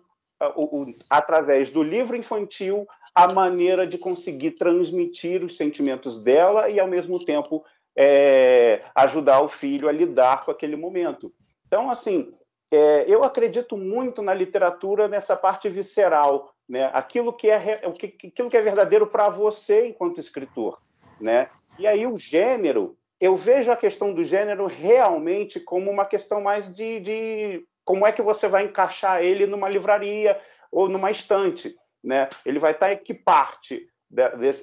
[0.55, 6.79] o, o, através do livro infantil, a maneira de conseguir transmitir os sentimentos dela e,
[6.79, 7.63] ao mesmo tempo,
[7.95, 11.31] é, ajudar o filho a lidar com aquele momento.
[11.67, 12.33] Então, assim,
[12.71, 16.89] é, eu acredito muito na literatura nessa parte visceral, né?
[16.93, 20.81] aquilo, que é, aquilo que é verdadeiro para você enquanto escritor.
[21.21, 21.47] Né?
[21.77, 26.73] E aí o gênero, eu vejo a questão do gênero realmente como uma questão mais
[26.73, 30.39] de, de como é que você vai encaixar ele numa livraria
[30.71, 32.29] ou numa estante, né?
[32.45, 33.87] Ele vai estar em que parte,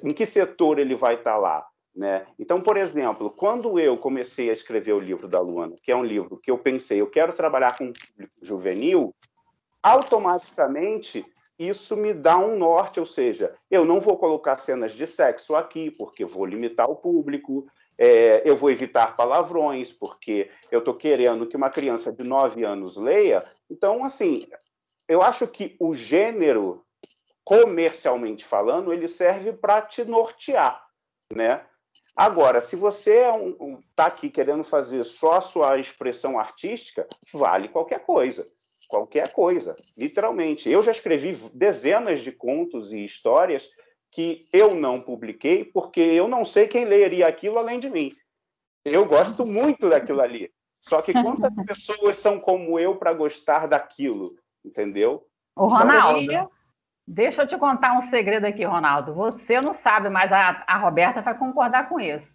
[0.02, 2.26] em que setor ele vai estar lá, né?
[2.38, 6.04] Então, por exemplo, quando eu comecei a escrever o livro da Luana, que é um
[6.04, 9.14] livro que eu pensei, eu quero trabalhar com público juvenil,
[9.82, 11.24] automaticamente
[11.58, 15.90] isso me dá um norte, ou seja, eu não vou colocar cenas de sexo aqui,
[15.90, 17.66] porque vou limitar o público,
[18.02, 22.96] é, eu vou evitar palavrões, porque eu estou querendo que uma criança de 9 anos
[22.96, 23.44] leia.
[23.70, 24.48] Então, assim,
[25.06, 26.82] eu acho que o gênero,
[27.44, 30.82] comercialmente falando, ele serve para te nortear,
[31.30, 31.62] né?
[32.16, 36.38] Agora, se você está é um, um, tá aqui querendo fazer só a sua expressão
[36.38, 38.46] artística, vale qualquer coisa.
[38.88, 40.68] Qualquer coisa, literalmente.
[40.68, 43.68] Eu já escrevi dezenas de contos e histórias
[44.10, 48.12] que eu não publiquei porque eu não sei quem leria aquilo além de mim.
[48.84, 50.50] Eu gosto muito daquilo ali.
[50.80, 55.26] Só que quantas pessoas são como eu para gostar daquilo, entendeu?
[55.54, 56.26] O Ronaldo,
[57.06, 59.14] deixa eu te contar um segredo aqui, Ronaldo.
[59.14, 62.32] Você não sabe, mas a, a Roberta vai concordar com isso.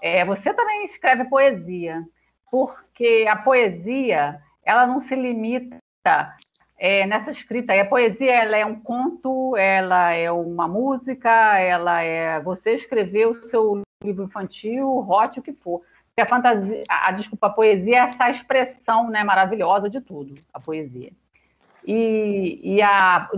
[0.00, 2.04] É, você também escreve poesia,
[2.50, 5.78] porque a poesia ela não se limita
[6.78, 7.78] é, nessa escrita.
[7.78, 13.34] A poesia ela é um conto, ela é uma música, ela é você escrever o
[13.34, 15.82] seu livro infantil, hot, o que for.
[16.16, 20.60] A fantasia, a, a desculpa, a poesia é essa expressão né, maravilhosa de tudo, a
[20.60, 21.12] poesia.
[21.86, 23.28] E, e a,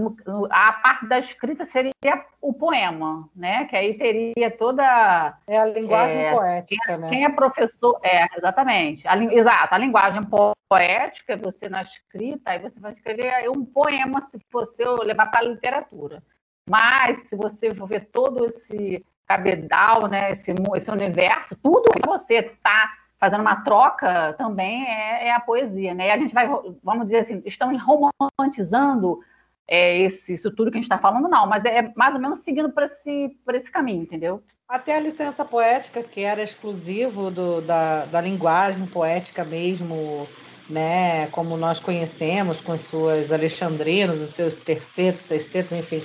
[0.50, 1.92] a parte da escrita seria
[2.40, 3.64] o poema, né?
[3.66, 5.36] Que aí teria toda.
[5.46, 7.10] É a linguagem é, poética, quem, né?
[7.10, 8.00] Quem é professor.
[8.02, 9.06] É, exatamente.
[9.06, 10.22] A, exato, a linguagem
[10.68, 15.48] poética, você na escrita, aí você vai escrever um poema se você levar para a
[15.48, 16.22] literatura.
[16.68, 22.34] Mas, se você for ver todo esse cabedal, né, esse, esse universo, tudo que você
[22.34, 26.08] está fazendo uma troca também é, é, a poesia, né?
[26.08, 26.48] E a gente vai,
[26.82, 27.80] vamos dizer assim, estamos
[28.18, 29.20] romantizando
[29.68, 32.40] é, esse, isso tudo que a gente está falando, não, mas é mais ou menos
[32.40, 34.42] seguindo por esse, por esse caminho, entendeu?
[34.66, 40.26] Até a licença poética, que era exclusivo do, da, da linguagem poética mesmo,
[40.68, 46.00] né, como nós conhecemos, com as suas alexandrinos, os seus tercetos, sextetos, enfim,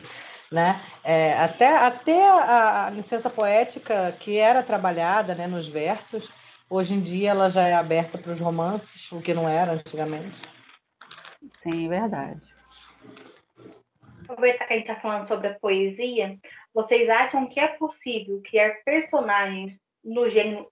[0.51, 0.81] né?
[1.03, 6.31] É, até até a, a, licença poética que era trabalhada né, nos versos,
[6.69, 10.41] Hoje em dia ela já é aberta para os romances, o que não era antigamente.
[11.61, 12.41] Sim, é verdade.
[14.23, 16.37] Aproveitar que a gente está falando sobre a poesia,
[16.73, 20.67] vocês acham que é possível criar personagens no gênero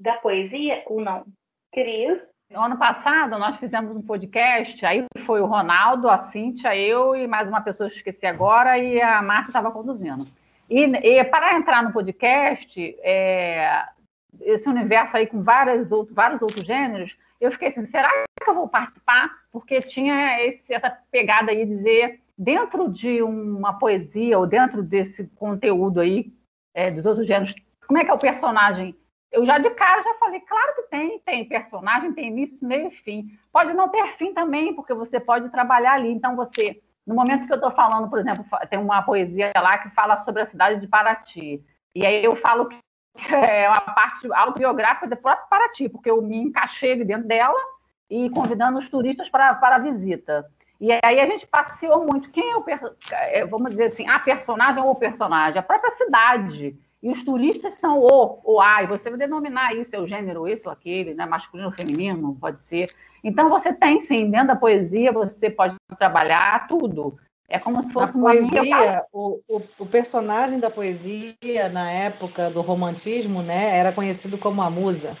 [0.00, 1.26] da poesia ou não?
[1.72, 2.22] Cris?
[2.50, 7.26] No ano passado, nós fizemos um podcast, aí foi o Ronaldo, a Cíntia, eu e
[7.26, 10.26] mais uma pessoa que esqueci agora, e a Márcia estava conduzindo.
[10.68, 13.84] E, e, para entrar no podcast, é,
[14.40, 18.10] esse universo aí com várias outro, vários outros gêneros, eu fiquei assim, será
[18.42, 19.30] que eu vou participar?
[19.52, 25.26] Porque tinha esse, essa pegada aí de dizer, dentro de uma poesia ou dentro desse
[25.36, 26.32] conteúdo aí
[26.74, 27.54] é, dos outros gêneros,
[27.86, 28.96] como é que é o personagem?
[29.30, 32.90] Eu já de cara já falei, claro que tem, tem personagem, tem início, meio e
[32.92, 33.36] fim.
[33.52, 36.08] Pode não ter fim também, porque você pode trabalhar ali.
[36.08, 39.90] Então você, no momento que eu estou falando, por exemplo, tem uma poesia lá que
[39.90, 41.60] fala sobre a cidade de Paraty.
[41.94, 42.78] E aí eu falo que
[43.30, 47.58] é uma parte autobiográfica do próprio Paraty, porque eu me encaixei dentro dela
[48.10, 50.44] e convidando os turistas para, para a visita.
[50.80, 52.30] E aí a gente passeou muito.
[52.30, 52.64] Quem é o,
[53.12, 55.58] é, vamos dizer assim, a personagem ou o personagem?
[55.58, 56.76] A própria cidade.
[57.02, 60.48] e os turistas são o, o A, e você vai denominar isso, é o gênero
[60.48, 61.26] esse ou aquele, né?
[61.26, 62.86] masculino feminino, pode ser.
[63.22, 67.16] Então, você tem, sim, dentro da poesia, você pode trabalhar tudo.
[67.48, 72.50] É como se fosse na uma poesia, o, o, o, personagem da poesia, na época
[72.50, 75.16] do romantismo, né, era conhecido como a musa.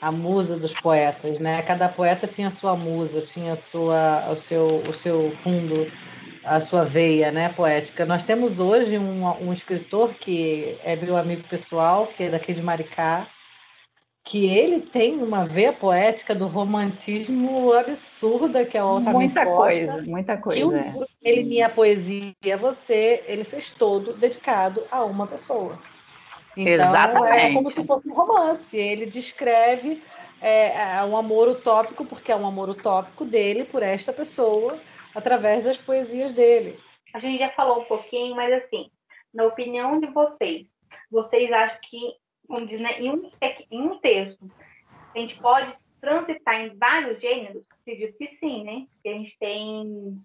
[0.00, 1.60] A musa dos poetas, né?
[1.62, 5.90] Cada poeta tinha sua musa, tinha sua, o, seu, o seu fundo
[6.44, 8.06] a sua veia né, poética.
[8.06, 12.62] Nós temos hoje um, um escritor que é meu amigo pessoal, que é daqui de
[12.62, 13.28] Maricá,
[14.28, 19.86] que ele tem uma veia poética do romantismo absurda, que é o Altamente Muita Costa,
[19.86, 20.58] coisa, muita coisa.
[20.58, 20.94] Que o é.
[21.22, 25.78] Ele Minha Poesia é Você, ele fez todo dedicado a uma pessoa.
[26.54, 27.38] Então, Exatamente.
[27.38, 28.76] é como se fosse um romance.
[28.76, 30.02] Ele descreve
[30.42, 34.78] é, é, um amor utópico, porque é um amor utópico dele por esta pessoa,
[35.14, 36.78] através das poesias dele.
[37.14, 38.90] A gente já falou um pouquinho, mas assim,
[39.32, 40.66] na opinião de vocês,
[41.10, 42.12] vocês acham que,
[42.48, 43.30] como diz, né, em, um,
[43.70, 44.50] em um texto,
[45.14, 47.62] a gente pode transitar em vários gêneros?
[47.82, 48.86] Acredito que sim, né?
[48.94, 50.18] Porque a gente tem,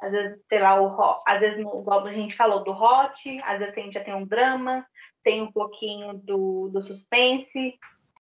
[0.00, 3.76] às vezes, sei lá, o, às vezes, igual a gente falou do hot, às vezes
[3.76, 4.84] a gente já tem um drama,
[5.22, 7.78] tem um pouquinho do, do suspense.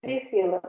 [0.00, 0.62] Priscila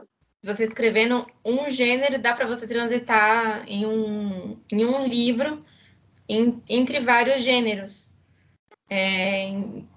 [0.44, 5.64] você escrevendo um gênero, dá para você transitar em um, em um livro
[6.28, 8.12] em, entre vários gêneros.
[8.90, 9.48] É,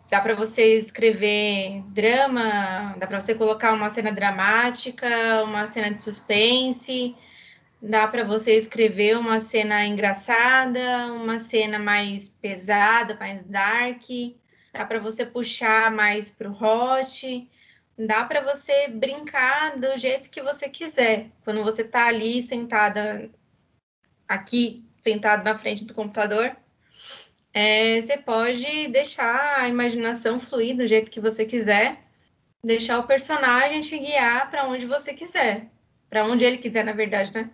[0.10, 6.02] dá para você escrever drama, dá para você colocar uma cena dramática, uma cena de
[6.02, 7.16] suspense,
[7.82, 14.04] dá para você escrever uma cena engraçada, uma cena mais pesada, mais dark,
[14.74, 17.50] dá para você puxar mais para o hot
[17.98, 21.30] dá para você brincar do jeito que você quiser.
[21.44, 23.30] Quando você está ali sentada,
[24.28, 26.56] aqui, sentado na frente do computador,
[27.56, 32.04] é, você pode deixar a imaginação fluir do jeito que você quiser,
[32.62, 35.72] deixar o personagem te guiar para onde você quiser,
[36.10, 37.50] para onde ele quiser, na verdade, né?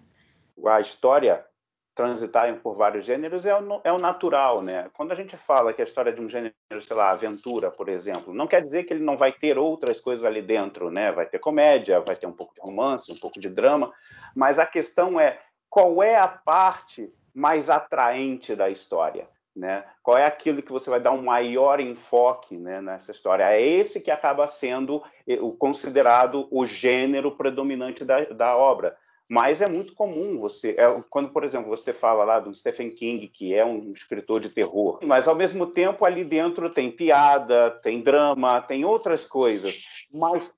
[0.65, 1.45] A história
[1.93, 4.89] transitarem por vários gêneros é o, é o natural, né?
[4.93, 8.33] Quando a gente fala que a história de um gênero, sei lá, aventura, por exemplo,
[8.33, 11.11] não quer dizer que ele não vai ter outras coisas ali dentro, né?
[11.11, 13.93] Vai ter comédia, vai ter um pouco de romance, um pouco de drama,
[14.35, 19.83] mas a questão é qual é a parte mais atraente da história, né?
[20.01, 23.43] Qual é aquilo que você vai dar um maior enfoque, né, nessa história?
[23.43, 25.03] É esse que acaba sendo
[25.41, 28.95] o considerado o gênero predominante da, da obra
[29.31, 33.29] mas é muito comum você, é, quando, por exemplo, você fala lá do Stephen King,
[33.29, 38.01] que é um escritor de terror, mas ao mesmo tempo ali dentro tem piada, tem
[38.01, 39.85] drama, tem outras coisas.
[40.13, 40.53] Mas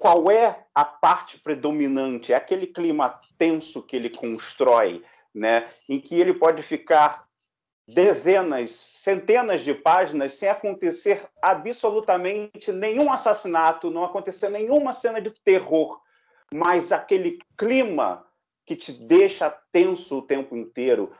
[0.00, 2.32] qual é a parte predominante?
[2.32, 5.02] É aquele clima tenso que ele constrói,
[5.34, 5.68] né?
[5.86, 7.23] Em que ele pode ficar
[7.86, 16.00] dezenas, centenas de páginas sem acontecer absolutamente nenhum assassinato, não acontecer nenhuma cena de terror
[16.52, 18.24] mas aquele clima
[18.64, 21.12] que te deixa tenso o tempo inteiro,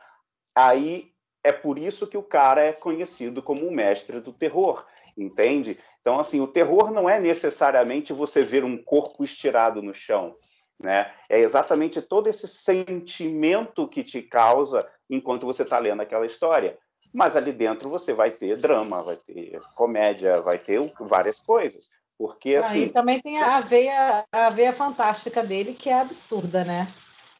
[0.55, 1.11] aí
[1.43, 4.85] é por isso que o cara é conhecido como o mestre do terror,
[5.17, 5.77] entende?
[6.01, 10.37] Então, assim, o terror não é necessariamente você ver um corpo estirado no chão,
[10.81, 11.11] né?
[11.29, 16.77] É exatamente todo esse sentimento que te causa enquanto você está lendo aquela história.
[17.13, 21.89] Mas ali dentro você vai ter drama, vai ter comédia, vai ter várias coisas.
[22.17, 22.83] Porque assim.
[22.83, 26.93] Aí também tem a veia, a veia fantástica dele, que é absurda, né?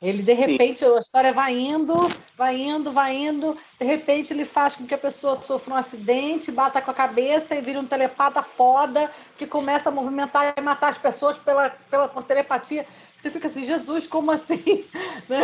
[0.06, 0.96] Ele, de repente, Sim.
[0.96, 1.96] a história vai indo,
[2.38, 6.52] vai indo, vai indo, de repente ele faz com que a pessoa sofra um acidente,
[6.52, 10.90] bata com a cabeça e vira um telepata foda, que começa a movimentar e matar
[10.90, 12.86] as pessoas pela, pela, por telepatia.
[13.18, 14.86] Você fica assim, Jesus, como assim?
[15.28, 15.42] Né?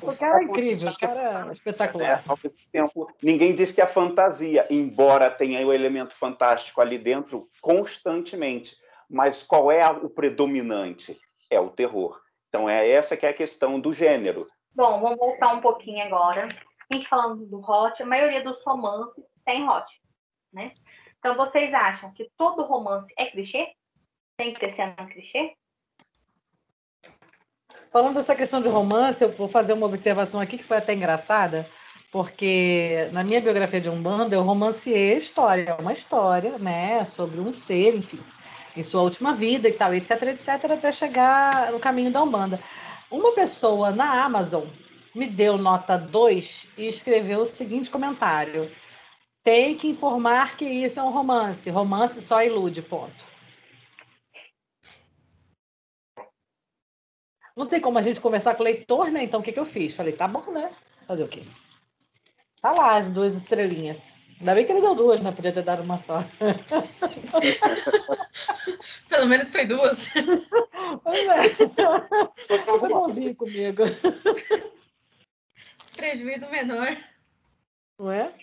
[0.00, 2.08] O cara é incrível, o cara é espetacular.
[2.08, 6.98] É, ao mesmo tempo, ninguém diz que é fantasia, embora tenha o elemento fantástico ali
[6.98, 8.74] dentro constantemente.
[9.08, 11.20] Mas qual é o predominante?
[11.48, 12.21] É o terror.
[12.52, 14.46] Então, é essa que é a questão do gênero.
[14.74, 16.46] Bom, vamos voltar um pouquinho agora.
[16.90, 19.90] A gente falando do hot, a maioria dos romances tem hot,
[20.52, 20.70] né?
[21.18, 23.72] Então, vocês acham que todo romance é clichê?
[24.36, 25.54] Tem que ter cena clichê?
[27.90, 31.66] Falando dessa questão de romance, eu vou fazer uma observação aqui que foi até engraçada,
[32.10, 37.54] porque na minha biografia de Umbanda eu romancei a história, uma história, né, sobre um
[37.54, 38.22] ser, enfim,
[38.76, 42.60] em sua última vida e tal, etc, etc, até chegar no caminho da Umbanda.
[43.10, 44.66] Uma pessoa na Amazon
[45.14, 48.70] me deu nota 2 e escreveu o seguinte comentário:
[49.42, 51.68] tem que informar que isso é um romance.
[51.70, 53.32] Romance só ilude, ponto.
[57.56, 59.22] Não tem como a gente conversar com o leitor, né?
[59.22, 59.94] Então o que, que eu fiz?
[59.94, 60.74] Falei, tá bom, né?
[61.06, 61.42] Fazer o quê?
[62.62, 64.16] Tá lá as duas estrelinhas.
[64.42, 65.30] Ainda bem que ele deu duas, né?
[65.30, 66.18] Podia ter dado uma só.
[69.08, 70.08] Pelo menos foi duas.
[71.04, 71.48] Pois é.
[72.48, 73.84] Foi bonzinho comigo.
[75.96, 76.96] Prejuízo menor.
[77.96, 78.34] Não é?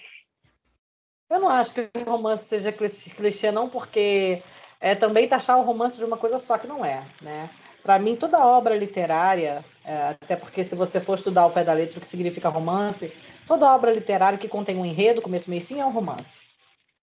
[1.30, 4.42] Eu não acho que o romance seja clichê, não, porque
[4.80, 7.50] é também taxar o romance de uma coisa só que não é, né?
[7.84, 11.74] Para mim, toda obra literária, é, até porque se você for estudar o pé da
[11.74, 13.12] letra, o que significa romance,
[13.48, 16.44] toda obra literária que contém um enredo, começo, meio e fim, é um romance.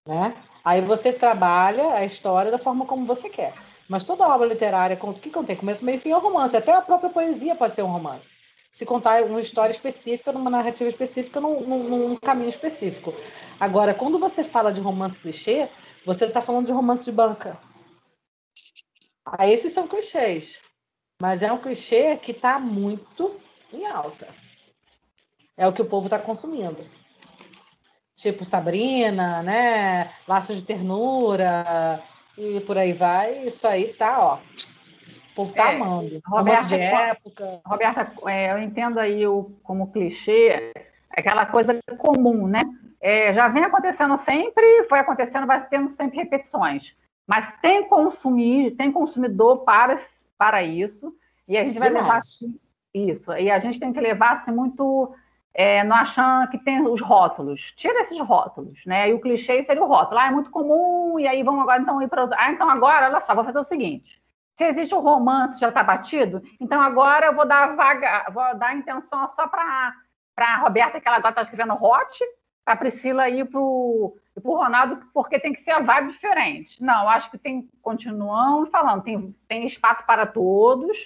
[0.05, 0.35] Né?
[0.63, 3.53] Aí você trabalha a história da forma como você quer.
[3.89, 6.55] Mas toda obra literária que contém começo, meio e fim é um romance.
[6.55, 8.35] Até a própria poesia pode ser um romance.
[8.71, 13.13] Se contar uma história específica, numa narrativa específica, num, num, num caminho específico.
[13.59, 15.69] Agora, quando você fala de romance clichê,
[16.05, 17.59] você está falando de romance de banca.
[19.37, 20.61] Aí esses são clichês.
[21.21, 23.39] Mas é um clichê que está muito
[23.73, 24.27] em alta.
[25.57, 26.85] É o que o povo está consumindo.
[28.15, 30.11] Tipo Sabrina, né?
[30.27, 32.01] Laços de ternura
[32.37, 33.45] e por aí vai.
[33.47, 34.35] Isso aí tá, ó.
[35.31, 36.21] O povo tá é, amando.
[36.25, 37.61] Roberta, de época.
[37.65, 40.71] Roberta, é, eu entendo aí o, como clichê,
[41.09, 42.63] aquela coisa comum, né?
[42.99, 46.95] É, já vem acontecendo sempre, foi acontecendo, vai tendo sempre repetições.
[47.27, 49.97] Mas tem consumir, tem consumidor para
[50.37, 51.13] para isso,
[51.47, 52.57] e a gente vai levar assim,
[52.93, 55.13] isso, e a gente tem que levar assim, muito
[55.53, 57.73] é, não achando que tem os rótulos.
[57.75, 59.09] Tira esses rótulos, né?
[59.09, 60.19] E o clichê seria o rótulo.
[60.19, 62.29] Ah, é muito comum, e aí vamos agora então ir para.
[62.37, 64.21] Ah, então agora, olha só, vou fazer o seguinte.
[64.53, 68.55] Se existe o um romance, já está batido, então agora eu vou dar vaga, vou
[68.55, 69.93] dar intenção só para
[70.37, 72.19] a Roberta, que ela agora está escrevendo hot,
[72.63, 76.81] para a Priscila ir para o Ronaldo, porque tem que ser a vibe diferente.
[76.81, 80.97] Não, acho que tem, continuamos falando, tem, tem espaço para todos.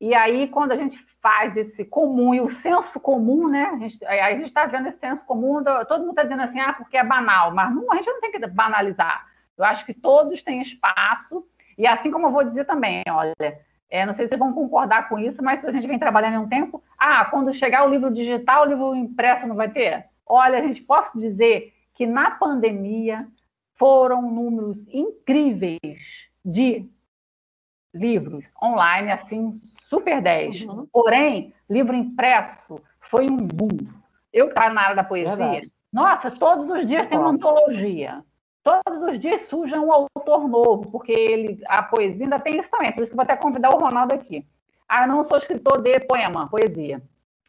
[0.00, 3.70] E aí, quando a gente faz esse comum e o senso comum, né?
[3.72, 6.96] A gente a está vendo esse senso comum, todo mundo está dizendo assim, ah, porque
[6.96, 9.26] é banal, mas não, a gente não tem que banalizar.
[9.56, 11.46] Eu acho que todos têm espaço,
[11.78, 13.32] e assim como eu vou dizer também, olha,
[13.88, 16.38] é, não sei se vocês vão concordar com isso, mas a gente vem trabalhando em
[16.38, 20.06] um tempo, ah, quando chegar o livro digital, o livro impresso não vai ter?
[20.26, 23.26] Olha, a gente posso dizer que na pandemia
[23.76, 26.88] foram números incríveis de
[27.92, 30.62] livros online, assim, super 10.
[30.62, 30.86] Uhum.
[30.92, 33.78] Porém, livro impresso foi um boom.
[34.32, 35.70] Eu que na área da poesia, Verdade.
[35.92, 38.24] nossa, todos os dias tem uma antologia.
[38.64, 42.90] Todos os dias surge um autor novo, porque ele, a poesia ainda tem isso também.
[42.92, 44.44] Por isso que vou até convidar o Ronaldo aqui.
[44.88, 47.02] Ah, eu não sou escritor de poema, poesia.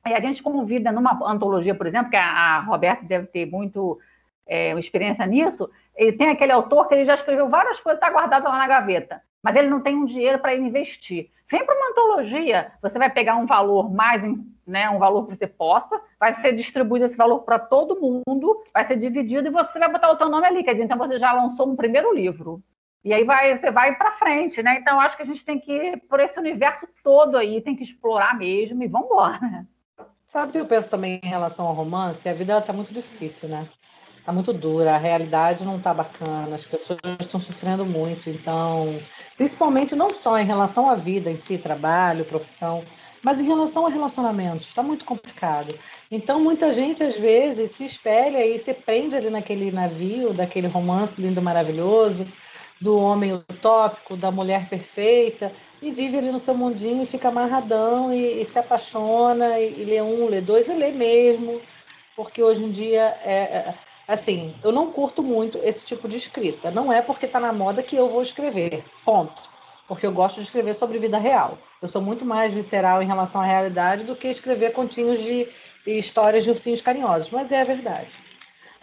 [0.06, 4.00] E a gente convida numa antologia, por exemplo, que a, a Roberta deve ter muito
[4.48, 8.46] é, experiência nisso, ele tem aquele autor que ele já escreveu várias coisas, está guardado
[8.46, 11.30] lá na gaveta, mas ele não tem um dinheiro para investir.
[11.50, 14.22] Vem para uma antologia, você vai pegar um valor mais,
[14.66, 18.86] né, um valor que você possa, vai ser distribuído esse valor para todo mundo, vai
[18.86, 21.32] ser dividido e você vai botar o seu nome ali, quer dizer, então você já
[21.34, 22.62] lançou um primeiro livro.
[23.04, 24.78] E aí vai, você vai para frente, né?
[24.80, 27.84] Então acho que a gente tem que ir por esse universo todo aí, tem que
[27.84, 29.68] explorar mesmo e vamos embora.
[30.26, 32.28] Sabe o que eu penso também em relação ao romance?
[32.28, 33.70] A vida está muito difícil, né?
[34.26, 38.28] Está muito dura, a realidade não está bacana, as pessoas estão sofrendo muito.
[38.28, 39.00] Então,
[39.38, 42.84] principalmente não só em relação à vida em si, trabalho, profissão,
[43.22, 45.78] mas em relação a relacionamentos, está muito complicado.
[46.10, 51.22] Então, muita gente às vezes se espelha e se prende ali naquele navio, daquele romance
[51.22, 52.28] lindo, maravilhoso,
[52.82, 58.12] do homem utópico, da mulher perfeita, e vive ali no seu mundinho e fica amarradão
[58.12, 61.62] e, e se apaixona e, e, lê um, lê dois, e lê mesmo,
[62.16, 63.76] porque hoje em dia é, é,
[64.08, 66.72] assim, eu não curto muito esse tipo de escrita.
[66.72, 69.50] Não é porque está na moda que eu vou escrever, ponto.
[69.88, 71.58] Porque eu gosto de escrever sobre vida real.
[71.82, 75.48] Eu sou muito mais visceral em relação à realidade do que escrever continhos de
[75.86, 78.16] histórias de ursinhos carinhosos, mas é a verdade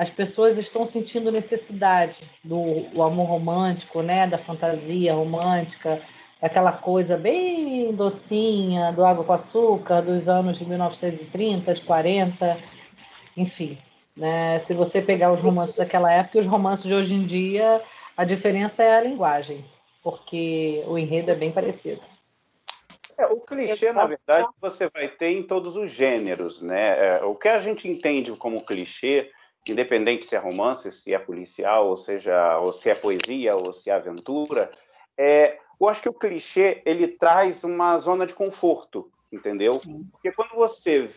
[0.03, 6.03] as pessoas estão sentindo necessidade do amor romântico, né, da fantasia romântica,
[6.41, 12.59] aquela coisa bem docinha do água com açúcar dos anos de 1930, de 40,
[13.37, 13.79] enfim.
[14.17, 14.59] Né?
[14.59, 17.83] Se você pegar os romances daquela época e os romances de hoje em dia,
[18.17, 19.65] a diferença é a linguagem,
[20.03, 22.03] porque o enredo é bem parecido.
[23.17, 27.19] É, o clichê, na verdade, você vai ter em todos os gêneros, né?
[27.19, 29.31] É, o que a gente entende como clichê
[29.69, 33.91] independente se é romance, se é policial, ou seja, ou se é poesia, ou se
[33.91, 34.71] é aventura,
[35.17, 39.75] é, eu acho que o clichê ele traz uma zona de conforto, entendeu?
[39.75, 40.09] Sim.
[40.11, 41.09] Porque quando você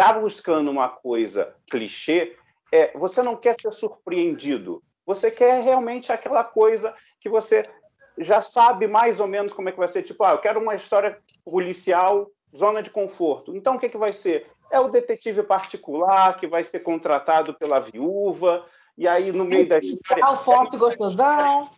[0.00, 2.36] está buscando uma coisa clichê,
[2.72, 7.62] é, você não quer ser surpreendido, você quer realmente aquela coisa que você
[8.18, 10.02] já sabe mais ou menos como é que vai ser.
[10.02, 13.54] Tipo, ah, eu quero uma história policial, zona de conforto.
[13.54, 14.46] Então, o que, que vai ser?
[14.70, 18.64] é o detetive particular que vai ser contratado pela viúva,
[18.96, 20.24] e aí no meio da história.
[20.30, 21.68] o forte gostosão.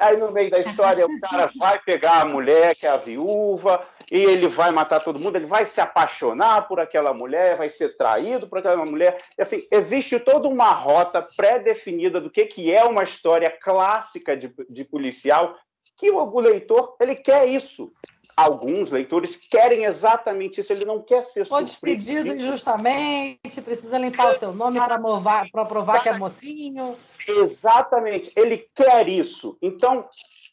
[0.00, 3.84] Aí no meio da história o cara vai pegar a mulher, que é a viúva,
[4.10, 7.96] e ele vai matar todo mundo, ele vai se apaixonar por aquela mulher, vai ser
[7.96, 9.18] traído por aquela mulher.
[9.38, 14.52] E, assim, existe toda uma rota pré-definida do que, que é uma história clássica de,
[14.68, 15.56] de policial,
[15.96, 17.92] que o, o leitor ele quer isso
[18.38, 24.34] alguns leitores querem exatamente isso, ele não quer ser Foi despedido injustamente, precisa limpar o
[24.34, 26.96] seu nome para provar que é mocinho.
[27.26, 29.58] Exatamente, ele quer isso.
[29.60, 30.08] Então,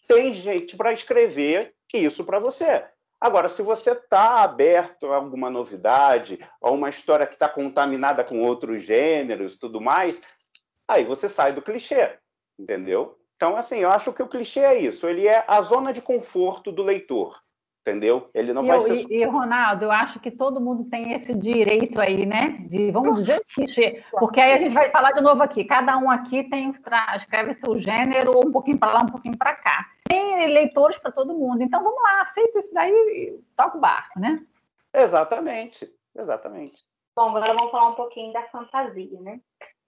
[0.07, 2.83] tem gente para escrever isso para você.
[3.21, 8.41] Agora, se você está aberto a alguma novidade, a uma história que está contaminada com
[8.41, 10.23] outros gêneros tudo mais,
[10.87, 12.17] aí você sai do clichê,
[12.57, 13.15] entendeu?
[13.35, 16.71] Então, assim, eu acho que o clichê é isso, ele é a zona de conforto
[16.71, 17.44] do leitor
[17.85, 18.27] entendeu?
[18.33, 19.11] Ele não e vai eu, ser.
[19.11, 22.57] E, Ronaldo, eu acho que todo mundo tem esse direito aí, né?
[22.67, 24.03] De, vamos dizer, clichê.
[24.11, 25.63] Porque aí a gente vai falar de novo aqui.
[25.63, 26.73] Cada um aqui tem
[27.15, 29.85] escreve seu gênero, um pouquinho para lá, um pouquinho para cá.
[30.09, 31.61] Tem leitores para todo mundo.
[31.61, 34.43] Então vamos lá, aceita isso daí e toca o barco, né?
[34.91, 36.83] Exatamente, exatamente.
[37.15, 39.39] Bom, agora vamos falar um pouquinho da fantasia, né?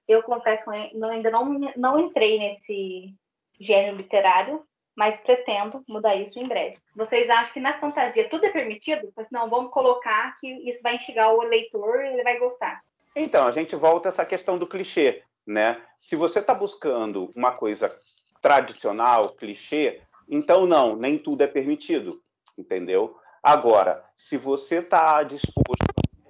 [0.08, 3.14] Eu confesso que ainda não, não entrei nesse
[3.60, 4.64] gênero literário,
[4.98, 6.74] mas pretendo mudar isso em breve.
[6.96, 9.14] Vocês acham que na fantasia tudo é permitido?
[9.16, 12.82] Mas não, vamos colocar que isso vai instigar o leitor e ele vai gostar.
[13.16, 15.80] Então, a gente volta a essa questão do clichê, né?
[16.02, 17.96] Se você está buscando uma coisa
[18.42, 22.20] tradicional, clichê, então não, nem tudo é permitido,
[22.58, 23.20] entendeu?
[23.44, 25.84] Agora, se você está disposto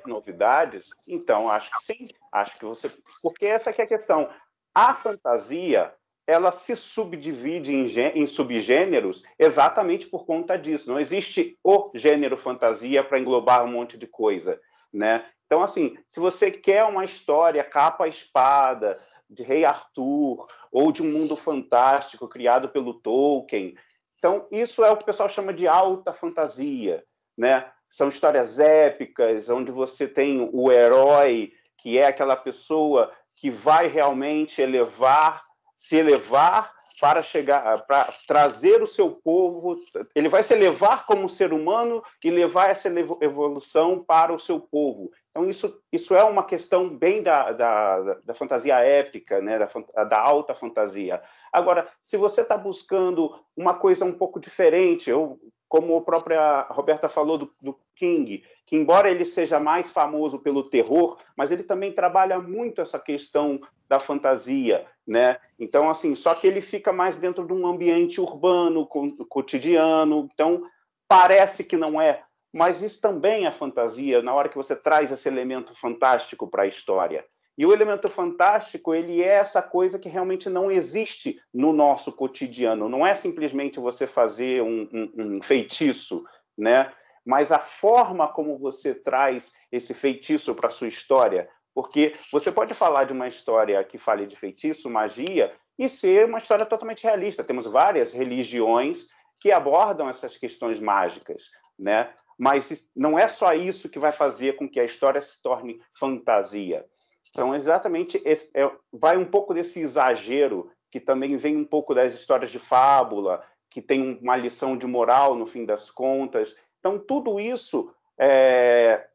[0.04, 2.92] a novidades, então acho que sim, acho que você,
[3.24, 4.30] porque essa é a questão.
[4.76, 5.94] A fantasia,
[6.28, 10.92] ela se subdivide em, em, subgêneros exatamente por conta disso.
[10.92, 14.60] Não existe o gênero fantasia para englobar um monte de coisa,
[14.94, 15.26] né?
[15.46, 19.00] Então, assim, se você quer uma história capa-espada
[19.30, 23.74] de Rei Arthur ou de um mundo fantástico criado pelo Tolkien,
[24.18, 27.06] então isso é o que o pessoal chama de alta fantasia,
[27.38, 27.72] né?
[27.90, 34.62] São histórias épicas onde você tem o herói que é aquela pessoa que vai realmente
[34.62, 35.47] elevar
[35.80, 39.80] se elevar para chegar, para trazer o seu povo,
[40.16, 42.90] ele vai se elevar como ser humano e levar essa
[43.22, 45.12] evolução para o seu povo.
[45.30, 49.60] Então, isso, isso é uma questão bem da, da, da fantasia épica, né?
[49.60, 51.22] da, da alta fantasia.
[51.54, 57.10] Agora, se você está buscando uma coisa um pouco diferente, eu como a própria Roberta
[57.10, 61.92] falou do, do, King, que embora ele seja mais famoso pelo terror, mas ele também
[61.92, 63.60] trabalha muito essa questão
[63.90, 65.38] da fantasia, né?
[65.60, 70.64] Então, assim, só que ele fica mais dentro de um ambiente urbano, cotidiano, então
[71.08, 75.28] parece que não é, mas isso também é fantasia, na hora que você traz esse
[75.28, 77.26] elemento fantástico para a história.
[77.58, 82.88] E o elemento fantástico, ele é essa coisa que realmente não existe no nosso cotidiano.
[82.88, 86.24] Não é simplesmente você fazer um, um, um feitiço,
[86.56, 86.94] né?
[87.26, 91.50] Mas a forma como você traz esse feitiço para a sua história.
[91.74, 96.38] Porque você pode falar de uma história que fale de feitiço, magia, e ser uma
[96.38, 97.44] história totalmente realista.
[97.44, 99.08] Temos várias religiões
[99.42, 102.14] que abordam essas questões mágicas, né?
[102.38, 106.86] Mas não é só isso que vai fazer com que a história se torne fantasia.
[107.30, 112.14] Então, exatamente, esse, é, vai um pouco desse exagero, que também vem um pouco das
[112.14, 116.58] histórias de fábula, que tem uma lição de moral no fim das contas.
[116.80, 119.08] Então, tudo isso é,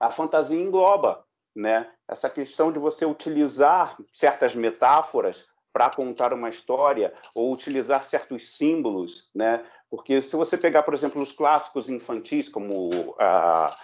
[0.00, 1.24] a fantasia engloba,
[1.54, 1.90] né?
[2.08, 9.30] Essa questão de você utilizar certas metáforas para contar uma história ou utilizar certos símbolos,
[9.34, 9.64] né?
[9.90, 13.74] Porque se você pegar, por exemplo, os clássicos infantis como a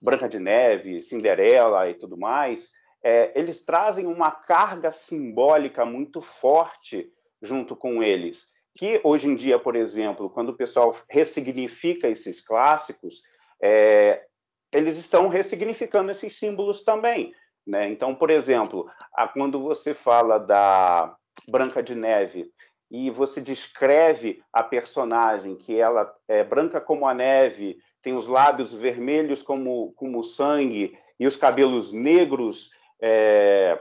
[0.00, 2.70] Branca de Neve, Cinderela e tudo mais,
[3.02, 8.48] é, eles trazem uma carga simbólica muito forte junto com eles.
[8.74, 13.22] Que hoje em dia, por exemplo, quando o pessoal ressignifica esses clássicos,
[13.62, 14.24] é,
[14.72, 17.34] eles estão ressignificando esses símbolos também.
[17.66, 17.88] Né?
[17.88, 21.14] Então, por exemplo, a, quando você fala da
[21.48, 22.50] Branca de Neve
[22.90, 28.72] e você descreve a personagem, que ela é branca como a neve, tem os lábios
[28.72, 32.70] vermelhos como, como sangue e os cabelos negros
[33.00, 33.78] é,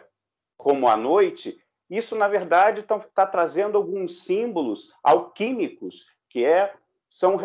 [0.57, 6.73] como a noite, isso, na verdade, está tá trazendo alguns símbolos alquímicos, que é,
[7.09, 7.37] são,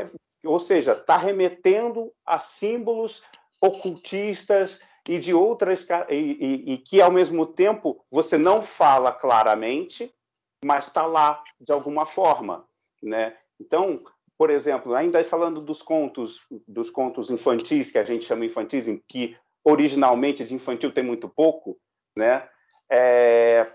[0.44, 3.22] ou seja, está remetendo a símbolos
[3.60, 10.14] ocultistas e de outras e, e, e, que ao mesmo tempo você não fala claramente,
[10.64, 12.66] mas está lá de alguma forma,
[13.02, 13.36] né?
[13.60, 14.02] Então,
[14.36, 19.02] por exemplo, ainda falando dos contos, dos contos infantis que a gente chama infantis, em
[19.08, 21.78] que originalmente de infantil tem muito pouco,
[22.14, 22.46] né?
[22.90, 23.66] É,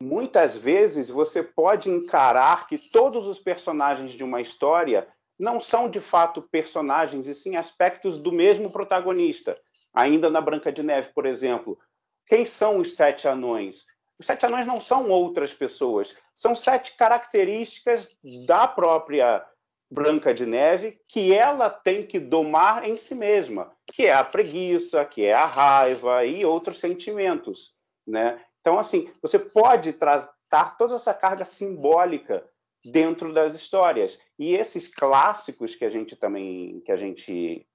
[0.00, 5.08] muitas vezes você pode encarar que todos os personagens de uma história
[5.38, 9.58] não são de fato personagens, e sim aspectos do mesmo protagonista.
[9.92, 11.78] Ainda na Branca de Neve, por exemplo,
[12.26, 13.86] quem são os sete anões?
[14.18, 18.16] Os sete anões não são outras pessoas, são sete características
[18.46, 19.44] da própria
[19.90, 25.04] Branca de Neve que ela tem que domar em si mesma, que é a preguiça,
[25.04, 27.74] que é a raiva e outros sentimentos,
[28.06, 28.40] né?
[28.60, 32.44] Então, assim, você pode tratar toda essa carga simbólica
[32.84, 34.20] dentro das histórias.
[34.38, 37.66] E esses clássicos que a gente também que a gente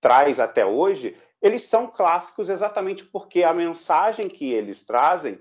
[0.00, 5.40] traz até hoje, eles são clássicos exatamente porque a mensagem que eles trazem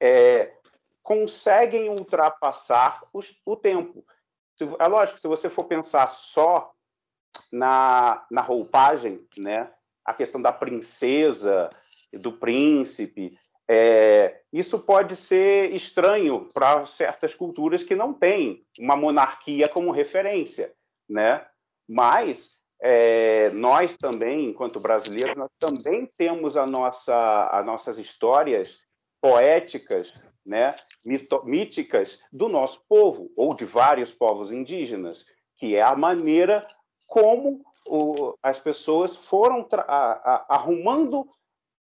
[0.00, 0.52] é,
[1.02, 4.04] conseguem ultrapassar os, o tempo.
[4.78, 6.72] É lógico, se você for pensar só
[7.52, 9.70] na, na roupagem, né,
[10.04, 11.68] a questão da princesa,
[12.12, 13.38] do príncipe,
[13.68, 20.72] é, isso pode ser estranho para certas culturas que não têm uma monarquia como referência,
[21.08, 21.44] né?
[21.88, 28.78] Mas é, nós também, enquanto brasileiros, nós também temos a nossa, as nossas histórias
[29.20, 30.14] poéticas,
[30.46, 30.76] né,
[31.44, 35.26] míticas do nosso povo ou de vários povos indígenas,
[35.56, 36.66] que é a maneira
[37.06, 41.26] como o, as pessoas foram a, a, arrumando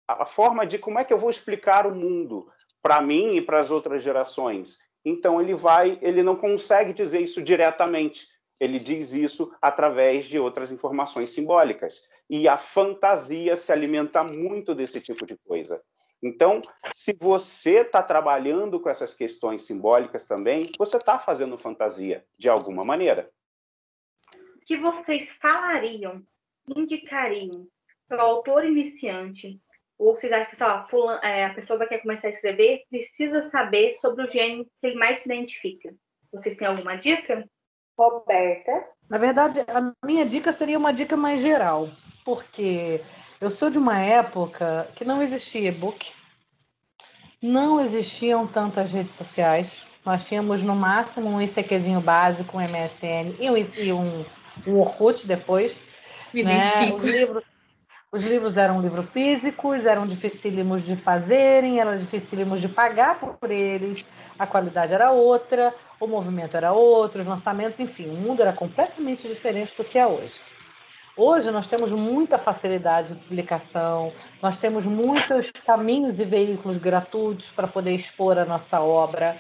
[0.08, 2.48] a forma de como é que eu vou explicar o mundo
[2.82, 4.78] para mim e para as outras gerações.
[5.06, 8.28] Então ele vai, ele não consegue dizer isso diretamente.
[8.60, 12.02] Ele diz isso através de outras informações simbólicas.
[12.30, 15.82] E a fantasia se alimenta muito desse tipo de coisa.
[16.24, 16.62] Então,
[16.94, 22.86] se você está trabalhando com essas questões simbólicas também, você está fazendo fantasia, de alguma
[22.86, 23.30] maneira.
[24.56, 26.24] O que vocês falariam,
[26.78, 27.68] indicariam
[28.08, 29.60] para o autor iniciante
[29.98, 33.42] ou vocês acham que só, fulano, é, a pessoa que quer começar a escrever precisa
[33.50, 35.94] saber sobre o gênero que ele mais se identifica?
[36.32, 37.46] Vocês têm alguma dica?
[37.98, 38.88] Roberta?
[39.10, 41.90] Na verdade, a minha dica seria uma dica mais geral,
[42.24, 43.02] porque
[43.40, 46.12] eu sou de uma época que não existia e-book,
[47.42, 53.50] não existiam tantas redes sociais, nós tínhamos no máximo um ICQzinho básico, um MSN e
[53.50, 54.22] um, e um,
[54.68, 55.82] um Orkut depois.
[56.34, 56.58] Me né?
[56.58, 56.98] identifico.
[56.98, 57.44] Os livros,
[58.14, 64.06] os livros eram livros físicos, eram dificílimos de fazerem, eram dificílimos de pagar por eles,
[64.38, 69.28] a qualidade era outra, o movimento era outro, os lançamentos, enfim, o mundo era completamente
[69.28, 70.42] diferente do que é hoje.
[71.16, 74.12] Hoje nós temos muita facilidade de publicação,
[74.42, 79.40] nós temos muitos caminhos e veículos gratuitos para poder expor a nossa obra.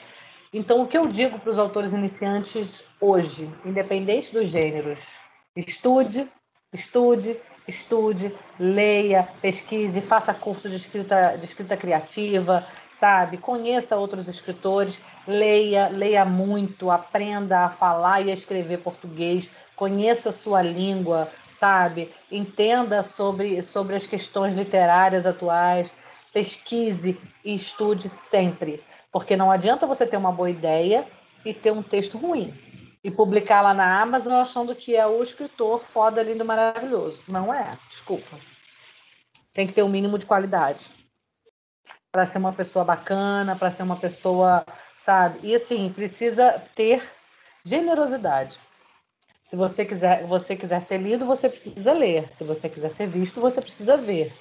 [0.53, 5.13] Então, o que eu digo para os autores iniciantes hoje, independente dos gêneros,
[5.55, 6.29] estude,
[6.71, 13.37] estude, estude, leia, pesquise, faça curso de escrita, de escrita criativa, sabe?
[13.37, 20.33] Conheça outros escritores, leia, leia muito, aprenda a falar e a escrever português, conheça a
[20.33, 22.11] sua língua, sabe?
[22.31, 25.93] Entenda sobre, sobre as questões literárias atuais,
[26.33, 31.07] pesquise e estude sempre, porque não adianta você ter uma boa ideia
[31.45, 32.72] e ter um texto ruim
[33.03, 37.21] e publicar lá na Amazon achando que é o escritor foda, lindo, maravilhoso.
[37.27, 38.39] Não é, desculpa.
[39.53, 40.89] Tem que ter um mínimo de qualidade
[42.11, 44.63] para ser uma pessoa bacana, para ser uma pessoa,
[44.95, 45.39] sabe?
[45.41, 47.03] E assim, precisa ter
[47.65, 48.61] generosidade.
[49.41, 52.31] Se você quiser, você quiser ser lido, você precisa ler.
[52.31, 54.33] Se você quiser ser visto, você precisa ver.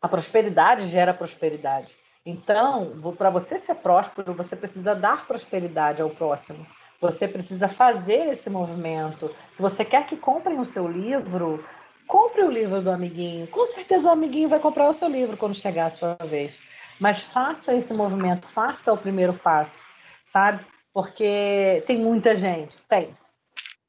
[0.00, 1.98] A prosperidade gera prosperidade.
[2.24, 6.64] Então, para você ser próspero, você precisa dar prosperidade ao próximo.
[7.02, 9.34] Você precisa fazer esse movimento.
[9.50, 11.66] Se você quer que comprem o seu livro,
[12.06, 13.48] compre o livro do amiguinho.
[13.48, 16.62] Com certeza o amiguinho vai comprar o seu livro quando chegar a sua vez.
[17.00, 19.84] Mas faça esse movimento, faça o primeiro passo,
[20.24, 20.64] sabe?
[20.94, 23.18] Porque tem muita gente, tem.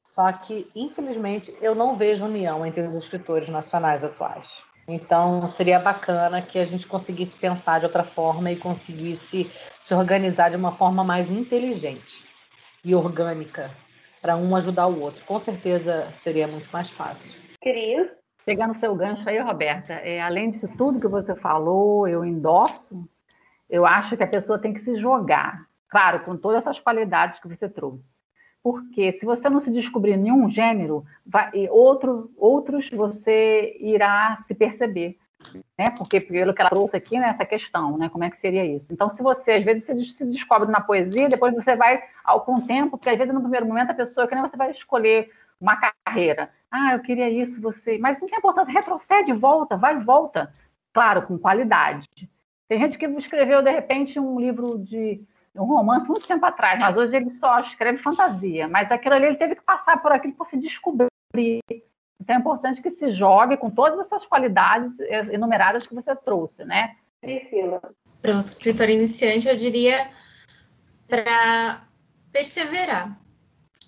[0.03, 4.63] Só que, infelizmente, eu não vejo união entre os escritores nacionais atuais.
[4.87, 10.49] Então, seria bacana que a gente conseguisse pensar de outra forma e conseguisse se organizar
[10.49, 12.32] de uma forma mais inteligente
[12.83, 13.71] e orgânica
[14.21, 15.25] para um ajudar o outro.
[15.25, 17.39] Com certeza seria muito mais fácil.
[17.61, 18.11] Cris?
[18.45, 23.07] Pegando seu gancho aí, Roberta, é, além disso tudo que você falou, eu endosso,
[23.69, 25.65] eu acho que a pessoa tem que se jogar.
[25.89, 28.03] Claro, com todas essas qualidades que você trouxe.
[28.61, 35.17] Porque se você não se descobrir nenhum gênero, vai, outro, outros você irá se perceber
[35.77, 35.89] né?
[35.91, 38.09] Porque pelo que ela trouxe aqui, né, essa questão, né?
[38.09, 38.93] Como é que seria isso?
[38.93, 42.55] Então, se você, às vezes, você se descobre na poesia, depois você vai, ao com
[42.55, 45.77] tempo, porque às vezes no primeiro momento a pessoa, que nem você vai escolher uma
[46.05, 46.49] carreira.
[46.69, 47.97] Ah, eu queria isso, você.
[47.97, 50.51] Mas não tem importância, retrocede, volta, vai volta.
[50.93, 52.07] Claro, com qualidade.
[52.67, 55.21] Tem gente que escreveu, de repente, um livro de
[55.55, 58.67] um romance muito tempo atrás, mas hoje ele só escreve fantasia.
[58.67, 61.09] Mas aquilo ali ele teve que passar por aquilo para se descobrir.
[62.23, 64.97] Então é importante que se jogue com todas essas qualidades
[65.29, 66.95] enumeradas que você trouxe, né?
[67.19, 67.81] Priscila.
[68.21, 70.07] Para o escritor iniciante, eu diria
[71.05, 71.83] para
[72.31, 73.19] perseverar.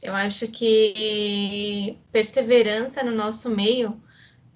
[0.01, 4.01] Eu acho que perseverança no nosso meio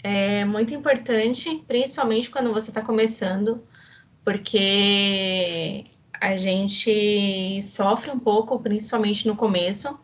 [0.03, 3.63] é muito importante, principalmente quando você está começando,
[4.25, 5.85] porque
[6.19, 9.97] a gente sofre um pouco, principalmente no começo.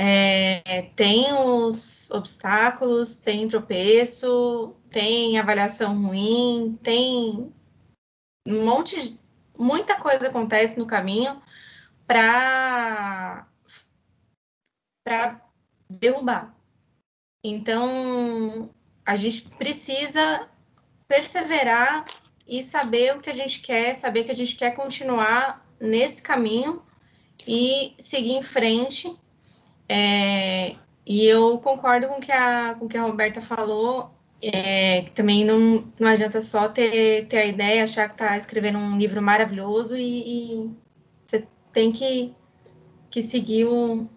[0.00, 7.52] É, tem os obstáculos, tem tropeço, tem avaliação ruim, tem
[8.46, 9.18] um monte,
[9.58, 11.42] muita coisa acontece no caminho
[12.06, 13.44] para
[15.04, 15.40] para
[15.90, 16.54] derrubar.
[17.42, 18.70] Então,
[19.04, 20.48] a gente precisa
[21.08, 22.04] perseverar
[22.46, 26.84] e saber o que a gente quer, saber que a gente quer continuar nesse caminho
[27.44, 29.12] e seguir em frente.
[29.88, 30.76] É,
[31.06, 34.10] e eu concordo com que a, com que a Roberta falou,
[34.42, 38.78] é, que também não, não adianta só ter, ter a ideia, achar que está escrevendo
[38.78, 40.70] um livro maravilhoso e, e
[41.26, 42.34] você tem que,
[43.10, 44.08] que seguir o,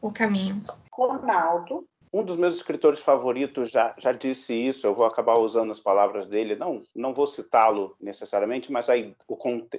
[0.00, 0.60] o caminho.
[0.92, 5.80] Ronaldo um dos meus escritores favoritos já, já disse isso, eu vou acabar usando as
[5.80, 9.34] palavras dele, não, não vou citá-lo necessariamente, mas aí o,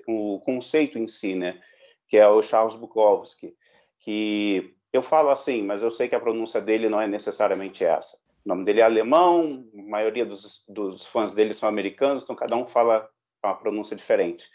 [0.07, 1.61] o conceito em si, né,
[2.09, 3.55] que é o Charles Bukowski,
[4.04, 8.18] que eu falo assim, mas eu sei que a pronúncia dele não é necessariamente essa.
[8.45, 12.56] O nome dele é alemão, a maioria dos, dos fãs dele são americanos, então cada
[12.56, 13.10] um fala
[13.41, 14.49] uma pronúncia diferente.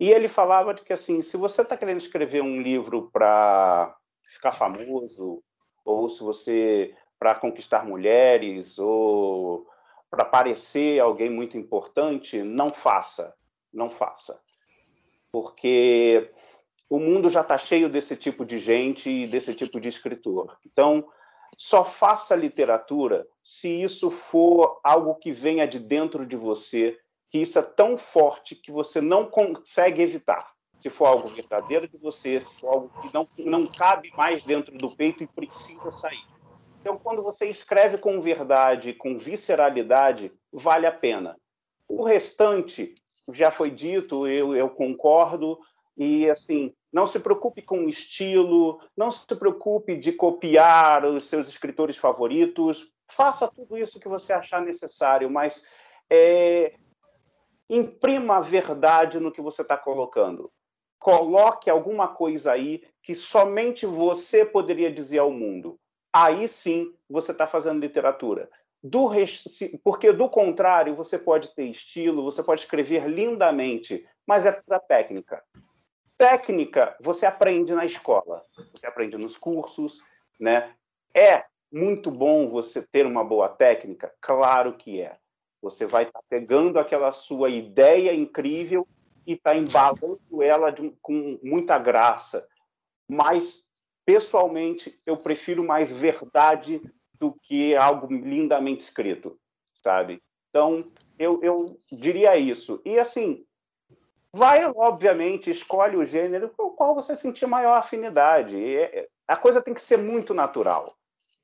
[0.00, 4.52] E ele falava de que, assim, se você está querendo escrever um livro para ficar
[4.52, 5.42] famoso,
[5.84, 9.66] ou se você para conquistar mulheres ou
[10.10, 13.34] para parecer alguém muito importante, não faça,
[13.72, 14.40] não faça.
[15.30, 16.30] Porque
[16.88, 20.56] o mundo já está cheio desse tipo de gente e desse tipo de escritor.
[20.64, 21.06] Então,
[21.56, 27.58] só faça literatura se isso for algo que venha de dentro de você, que isso
[27.58, 30.52] é tão forte que você não consegue evitar.
[30.78, 34.76] Se for algo verdadeiro de você, se for algo que não, não cabe mais dentro
[34.78, 36.24] do peito e precisa sair.
[36.80, 41.36] Então, quando você escreve com verdade, com visceralidade, vale a pena.
[41.88, 42.94] O restante
[43.32, 45.58] já foi dito, eu, eu concordo,
[45.98, 51.48] e assim, não se preocupe com o estilo, não se preocupe de copiar os seus
[51.48, 55.64] escritores favoritos, faça tudo isso que você achar necessário, mas
[56.08, 56.74] é,
[57.68, 60.50] imprima a verdade no que você está colocando.
[60.98, 65.78] Coloque alguma coisa aí que somente você poderia dizer ao mundo
[66.12, 68.48] aí sim você está fazendo literatura.
[68.82, 69.10] Do
[69.82, 75.42] porque do contrário, você pode ter estilo, você pode escrever lindamente, mas é para técnica.
[76.18, 78.44] Técnica você aprende na escola,
[78.74, 80.02] você aprende nos cursos,
[80.38, 80.74] né?
[81.14, 85.16] É muito bom você ter uma boa técnica, claro que é.
[85.62, 88.86] Você vai estar tá pegando aquela sua ideia incrível
[89.26, 92.46] e está embalando ela de, com muita graça,
[93.08, 93.68] mas
[94.08, 96.80] pessoalmente, eu prefiro mais verdade
[97.20, 99.38] do que algo lindamente escrito,
[99.74, 100.22] sabe?
[100.48, 102.80] Então, eu, eu diria isso.
[102.86, 103.44] E, assim,
[104.32, 108.56] vai, obviamente, escolhe o gênero com o qual você sentir maior afinidade.
[108.56, 110.92] E a coisa tem que ser muito natural.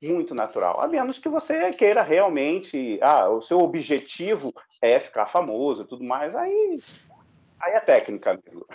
[0.01, 0.81] Muito natural.
[0.81, 2.99] A menos que você queira realmente.
[3.01, 6.35] Ah, o seu objetivo é ficar famoso e tudo mais.
[6.35, 6.75] Aí,
[7.59, 8.67] aí é técnica, amigo.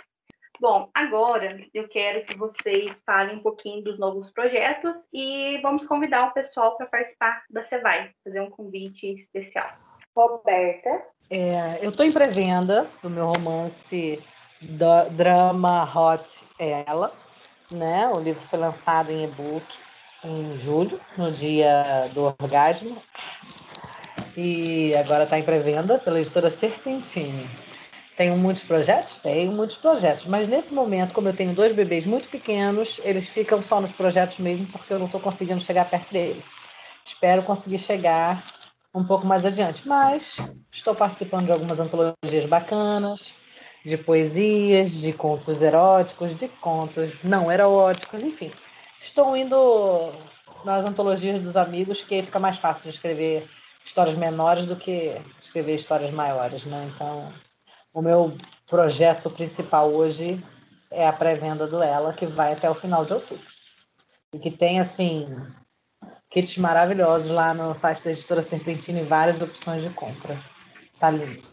[0.59, 6.27] Bom, agora eu quero que vocês falem um pouquinho dos novos projetos e vamos convidar
[6.27, 9.71] o pessoal para participar da Cevai, fazer um convite especial.
[10.15, 11.03] Roberta.
[11.29, 14.21] É, eu estou em pré-venda do meu romance
[14.61, 17.13] do drama Hot Ela,
[17.71, 18.11] né?
[18.15, 19.65] O livro foi lançado em e-book
[20.23, 23.01] em julho, no dia do orgasmo,
[24.37, 27.49] e agora está em pré-venda pela editora Serpentine.
[28.15, 29.17] Tenho muitos projetos?
[29.17, 33.61] Tenho muitos projetos, mas nesse momento, como eu tenho dois bebês muito pequenos, eles ficam
[33.63, 36.53] só nos projetos mesmo porque eu não estou conseguindo chegar perto deles.
[37.03, 38.45] Espero conseguir chegar
[38.93, 40.37] um pouco mais adiante, mas
[40.71, 43.33] estou participando de algumas antologias bacanas,
[43.85, 48.51] de poesias, de contos eróticos, de contos não eróticos, enfim.
[48.99, 50.11] Estou indo
[50.63, 53.49] nas antologias dos amigos, que fica mais fácil de escrever
[53.83, 56.91] histórias menores do que escrever histórias maiores, né?
[56.93, 57.33] Então,
[57.93, 58.35] o meu
[58.69, 60.43] projeto principal hoje
[60.91, 63.45] é a pré-venda do Ela, que vai até o final de outubro.
[64.33, 65.27] E que tem, assim,
[66.31, 70.41] kits maravilhosos lá no site da editora Serpentina e várias opções de compra.
[70.97, 71.43] Tá lindo.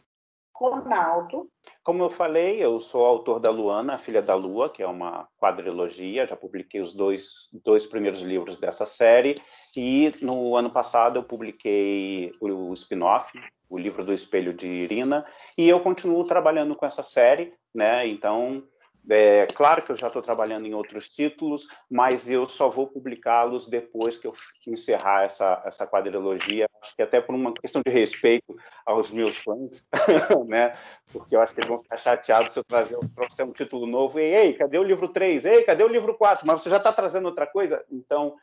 [0.54, 1.48] Ronaldo.
[1.84, 5.28] Como eu falei, eu sou autor da Luana, a Filha da Lua, que é uma
[5.38, 6.26] quadrilogia.
[6.26, 9.36] Já publiquei os dois, dois primeiros livros dessa série.
[9.76, 13.32] E no ano passado eu publiquei o spin-off,
[13.70, 15.24] o livro do Espelho de Irina.
[15.56, 18.06] E eu continuo trabalhando com essa série, né?
[18.06, 18.62] Então
[19.10, 23.66] é claro que eu já estou trabalhando em outros títulos, mas eu só vou publicá-los
[23.66, 24.34] depois que eu
[24.66, 29.86] encerrar essa, essa quadrilogia, acho que até por uma questão de respeito aos meus fãs,
[30.46, 30.76] né?
[31.12, 33.86] Porque eu acho que eles vão ficar chateados se eu trazer para você um título
[33.86, 35.44] novo e, ei, cadê o livro 3?
[35.44, 36.46] Ei, cadê o livro 4?
[36.46, 37.82] Mas você já está trazendo outra coisa?
[37.90, 38.36] Então,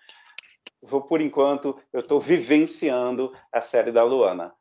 [0.82, 4.53] vou, por enquanto, eu estou vivenciando a série da Luana.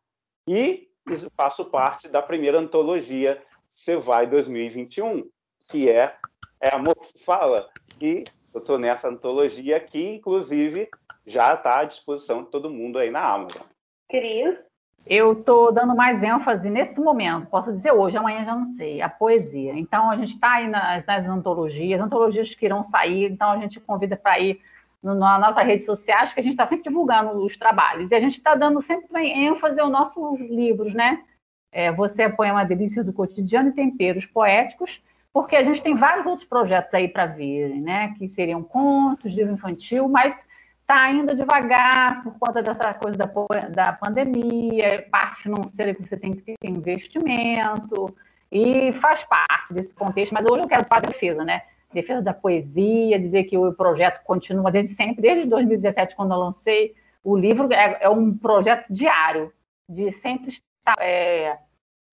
[0.47, 0.89] E
[1.37, 5.29] faço parte da primeira antologia Você Vai 2021,
[5.69, 6.15] que é,
[6.61, 7.69] é Amor que se fala.
[8.01, 10.89] E eu estou nessa antologia que, inclusive,
[11.27, 13.67] já está à disposição de todo mundo aí na Amazon.
[14.09, 14.75] Cris?
[15.07, 19.09] Eu estou dando mais ênfase nesse momento, posso dizer hoje, amanhã já não sei, a
[19.09, 19.75] poesia.
[19.75, 23.79] Então, a gente está aí nas, nas, antologias, antologias que irão sair, então a gente
[23.81, 24.63] convida para ir
[25.03, 28.11] no, na nossa rede sociais, que a gente está sempre divulgando os trabalhos.
[28.11, 31.23] E a gente está dando sempre ênfase aos nossos livros, né?
[31.71, 35.03] É, Você é Poema Delícia do Cotidiano e Temperos Poéticos,
[35.35, 38.15] porque a gente tem vários outros projetos aí para vir, né?
[38.17, 40.33] Que seriam contos, livro infantil, mas
[40.81, 43.29] está ainda devagar por conta dessa coisa da,
[43.69, 48.15] da pandemia, parte financeira que você tem que ter investimento,
[48.53, 51.63] e faz parte desse contexto, mas hoje eu quero fazer defesa, né?
[51.93, 56.95] Defesa da poesia, dizer que o projeto continua desde sempre, desde 2017, quando eu lancei
[57.25, 59.53] o livro, é, é um projeto diário,
[59.89, 61.59] de sempre estar é,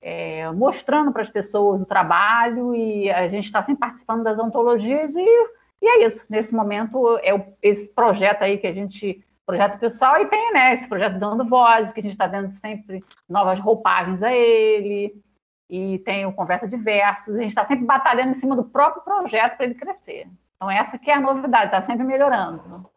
[0.02, 5.16] é, mostrando para as pessoas o trabalho e a gente está sempre participando das antologias
[5.16, 5.49] e,
[5.82, 6.26] e é isso.
[6.30, 10.74] Nesse momento é o, esse projeto aí que a gente projeto pessoal e tem né
[10.74, 15.22] esse projeto dando voz que a gente está dando sempre novas roupagens a ele
[15.70, 17.36] e tem o conversa de versos.
[17.36, 20.28] A gente está sempre batalhando em cima do próprio projeto para ele crescer.
[20.56, 22.89] Então essa que é a novidade, está sempre melhorando.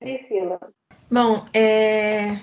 [0.00, 0.58] Priscila.
[1.10, 2.38] Bom, é,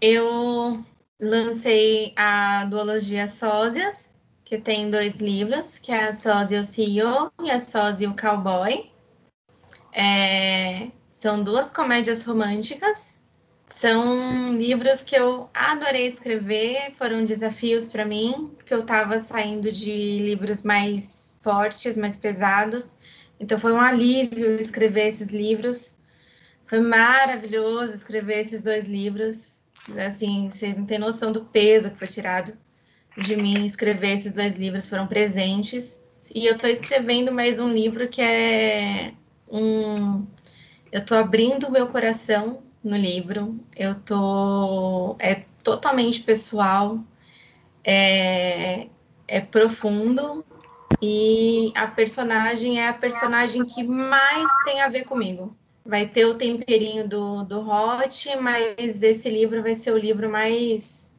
[0.00, 0.84] eu
[1.20, 4.14] lancei a duologia Sósias,
[4.44, 8.90] que tem dois livros, que é a Sósia o CEO e a Sósia o Cowboy.
[9.92, 13.16] É, são duas comédias românticas.
[13.68, 20.18] São livros que eu adorei escrever, foram desafios para mim, porque eu estava saindo de
[20.18, 22.96] livros mais fortes, mais pesados.
[23.40, 25.96] Então foi um alívio escrever esses livros.
[26.66, 29.55] Foi maravilhoso escrever esses dois livros
[29.94, 32.56] Assim, vocês não têm noção do peso que foi tirado
[33.16, 36.00] de mim escrever esses dois livros, foram presentes.
[36.34, 39.14] E eu estou escrevendo mais um livro que é
[39.50, 40.26] um.
[40.90, 43.58] Eu estou abrindo o meu coração no livro.
[43.76, 45.16] Eu tô.
[45.18, 46.96] É totalmente pessoal,
[47.84, 48.86] é,
[49.26, 50.44] é profundo
[51.02, 55.56] e a personagem é a personagem que mais tem a ver comigo
[55.86, 61.12] vai ter o temperinho do, do hot, mas esse livro vai ser o livro mais,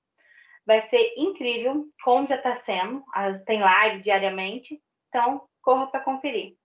[0.65, 3.03] Vai ser incrível, como já está sendo.
[3.45, 6.55] Tem live diariamente, então corra para conferir.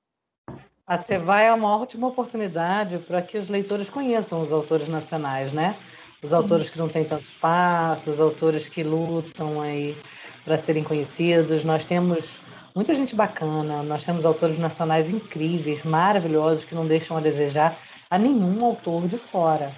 [0.87, 5.79] A Cevai é uma ótima oportunidade para que os leitores conheçam os autores nacionais, né?
[6.25, 9.95] Os autores que não têm tanto espaço, os autores que lutam aí
[10.43, 11.65] para serem conhecidos.
[11.65, 12.41] Nós temos
[12.75, 17.79] muita gente bacana, nós temos autores nacionais incríveis, maravilhosos, que não deixam a desejar
[18.11, 19.77] a nenhum autor de fora.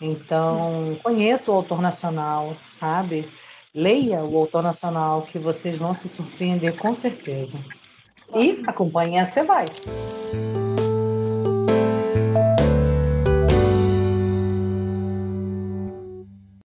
[0.00, 3.30] Então, conheça o autor nacional, sabe?
[3.74, 7.62] Leia o autor nacional, que vocês vão se surpreender com certeza.
[8.34, 9.66] E acompanhe a Você Vai.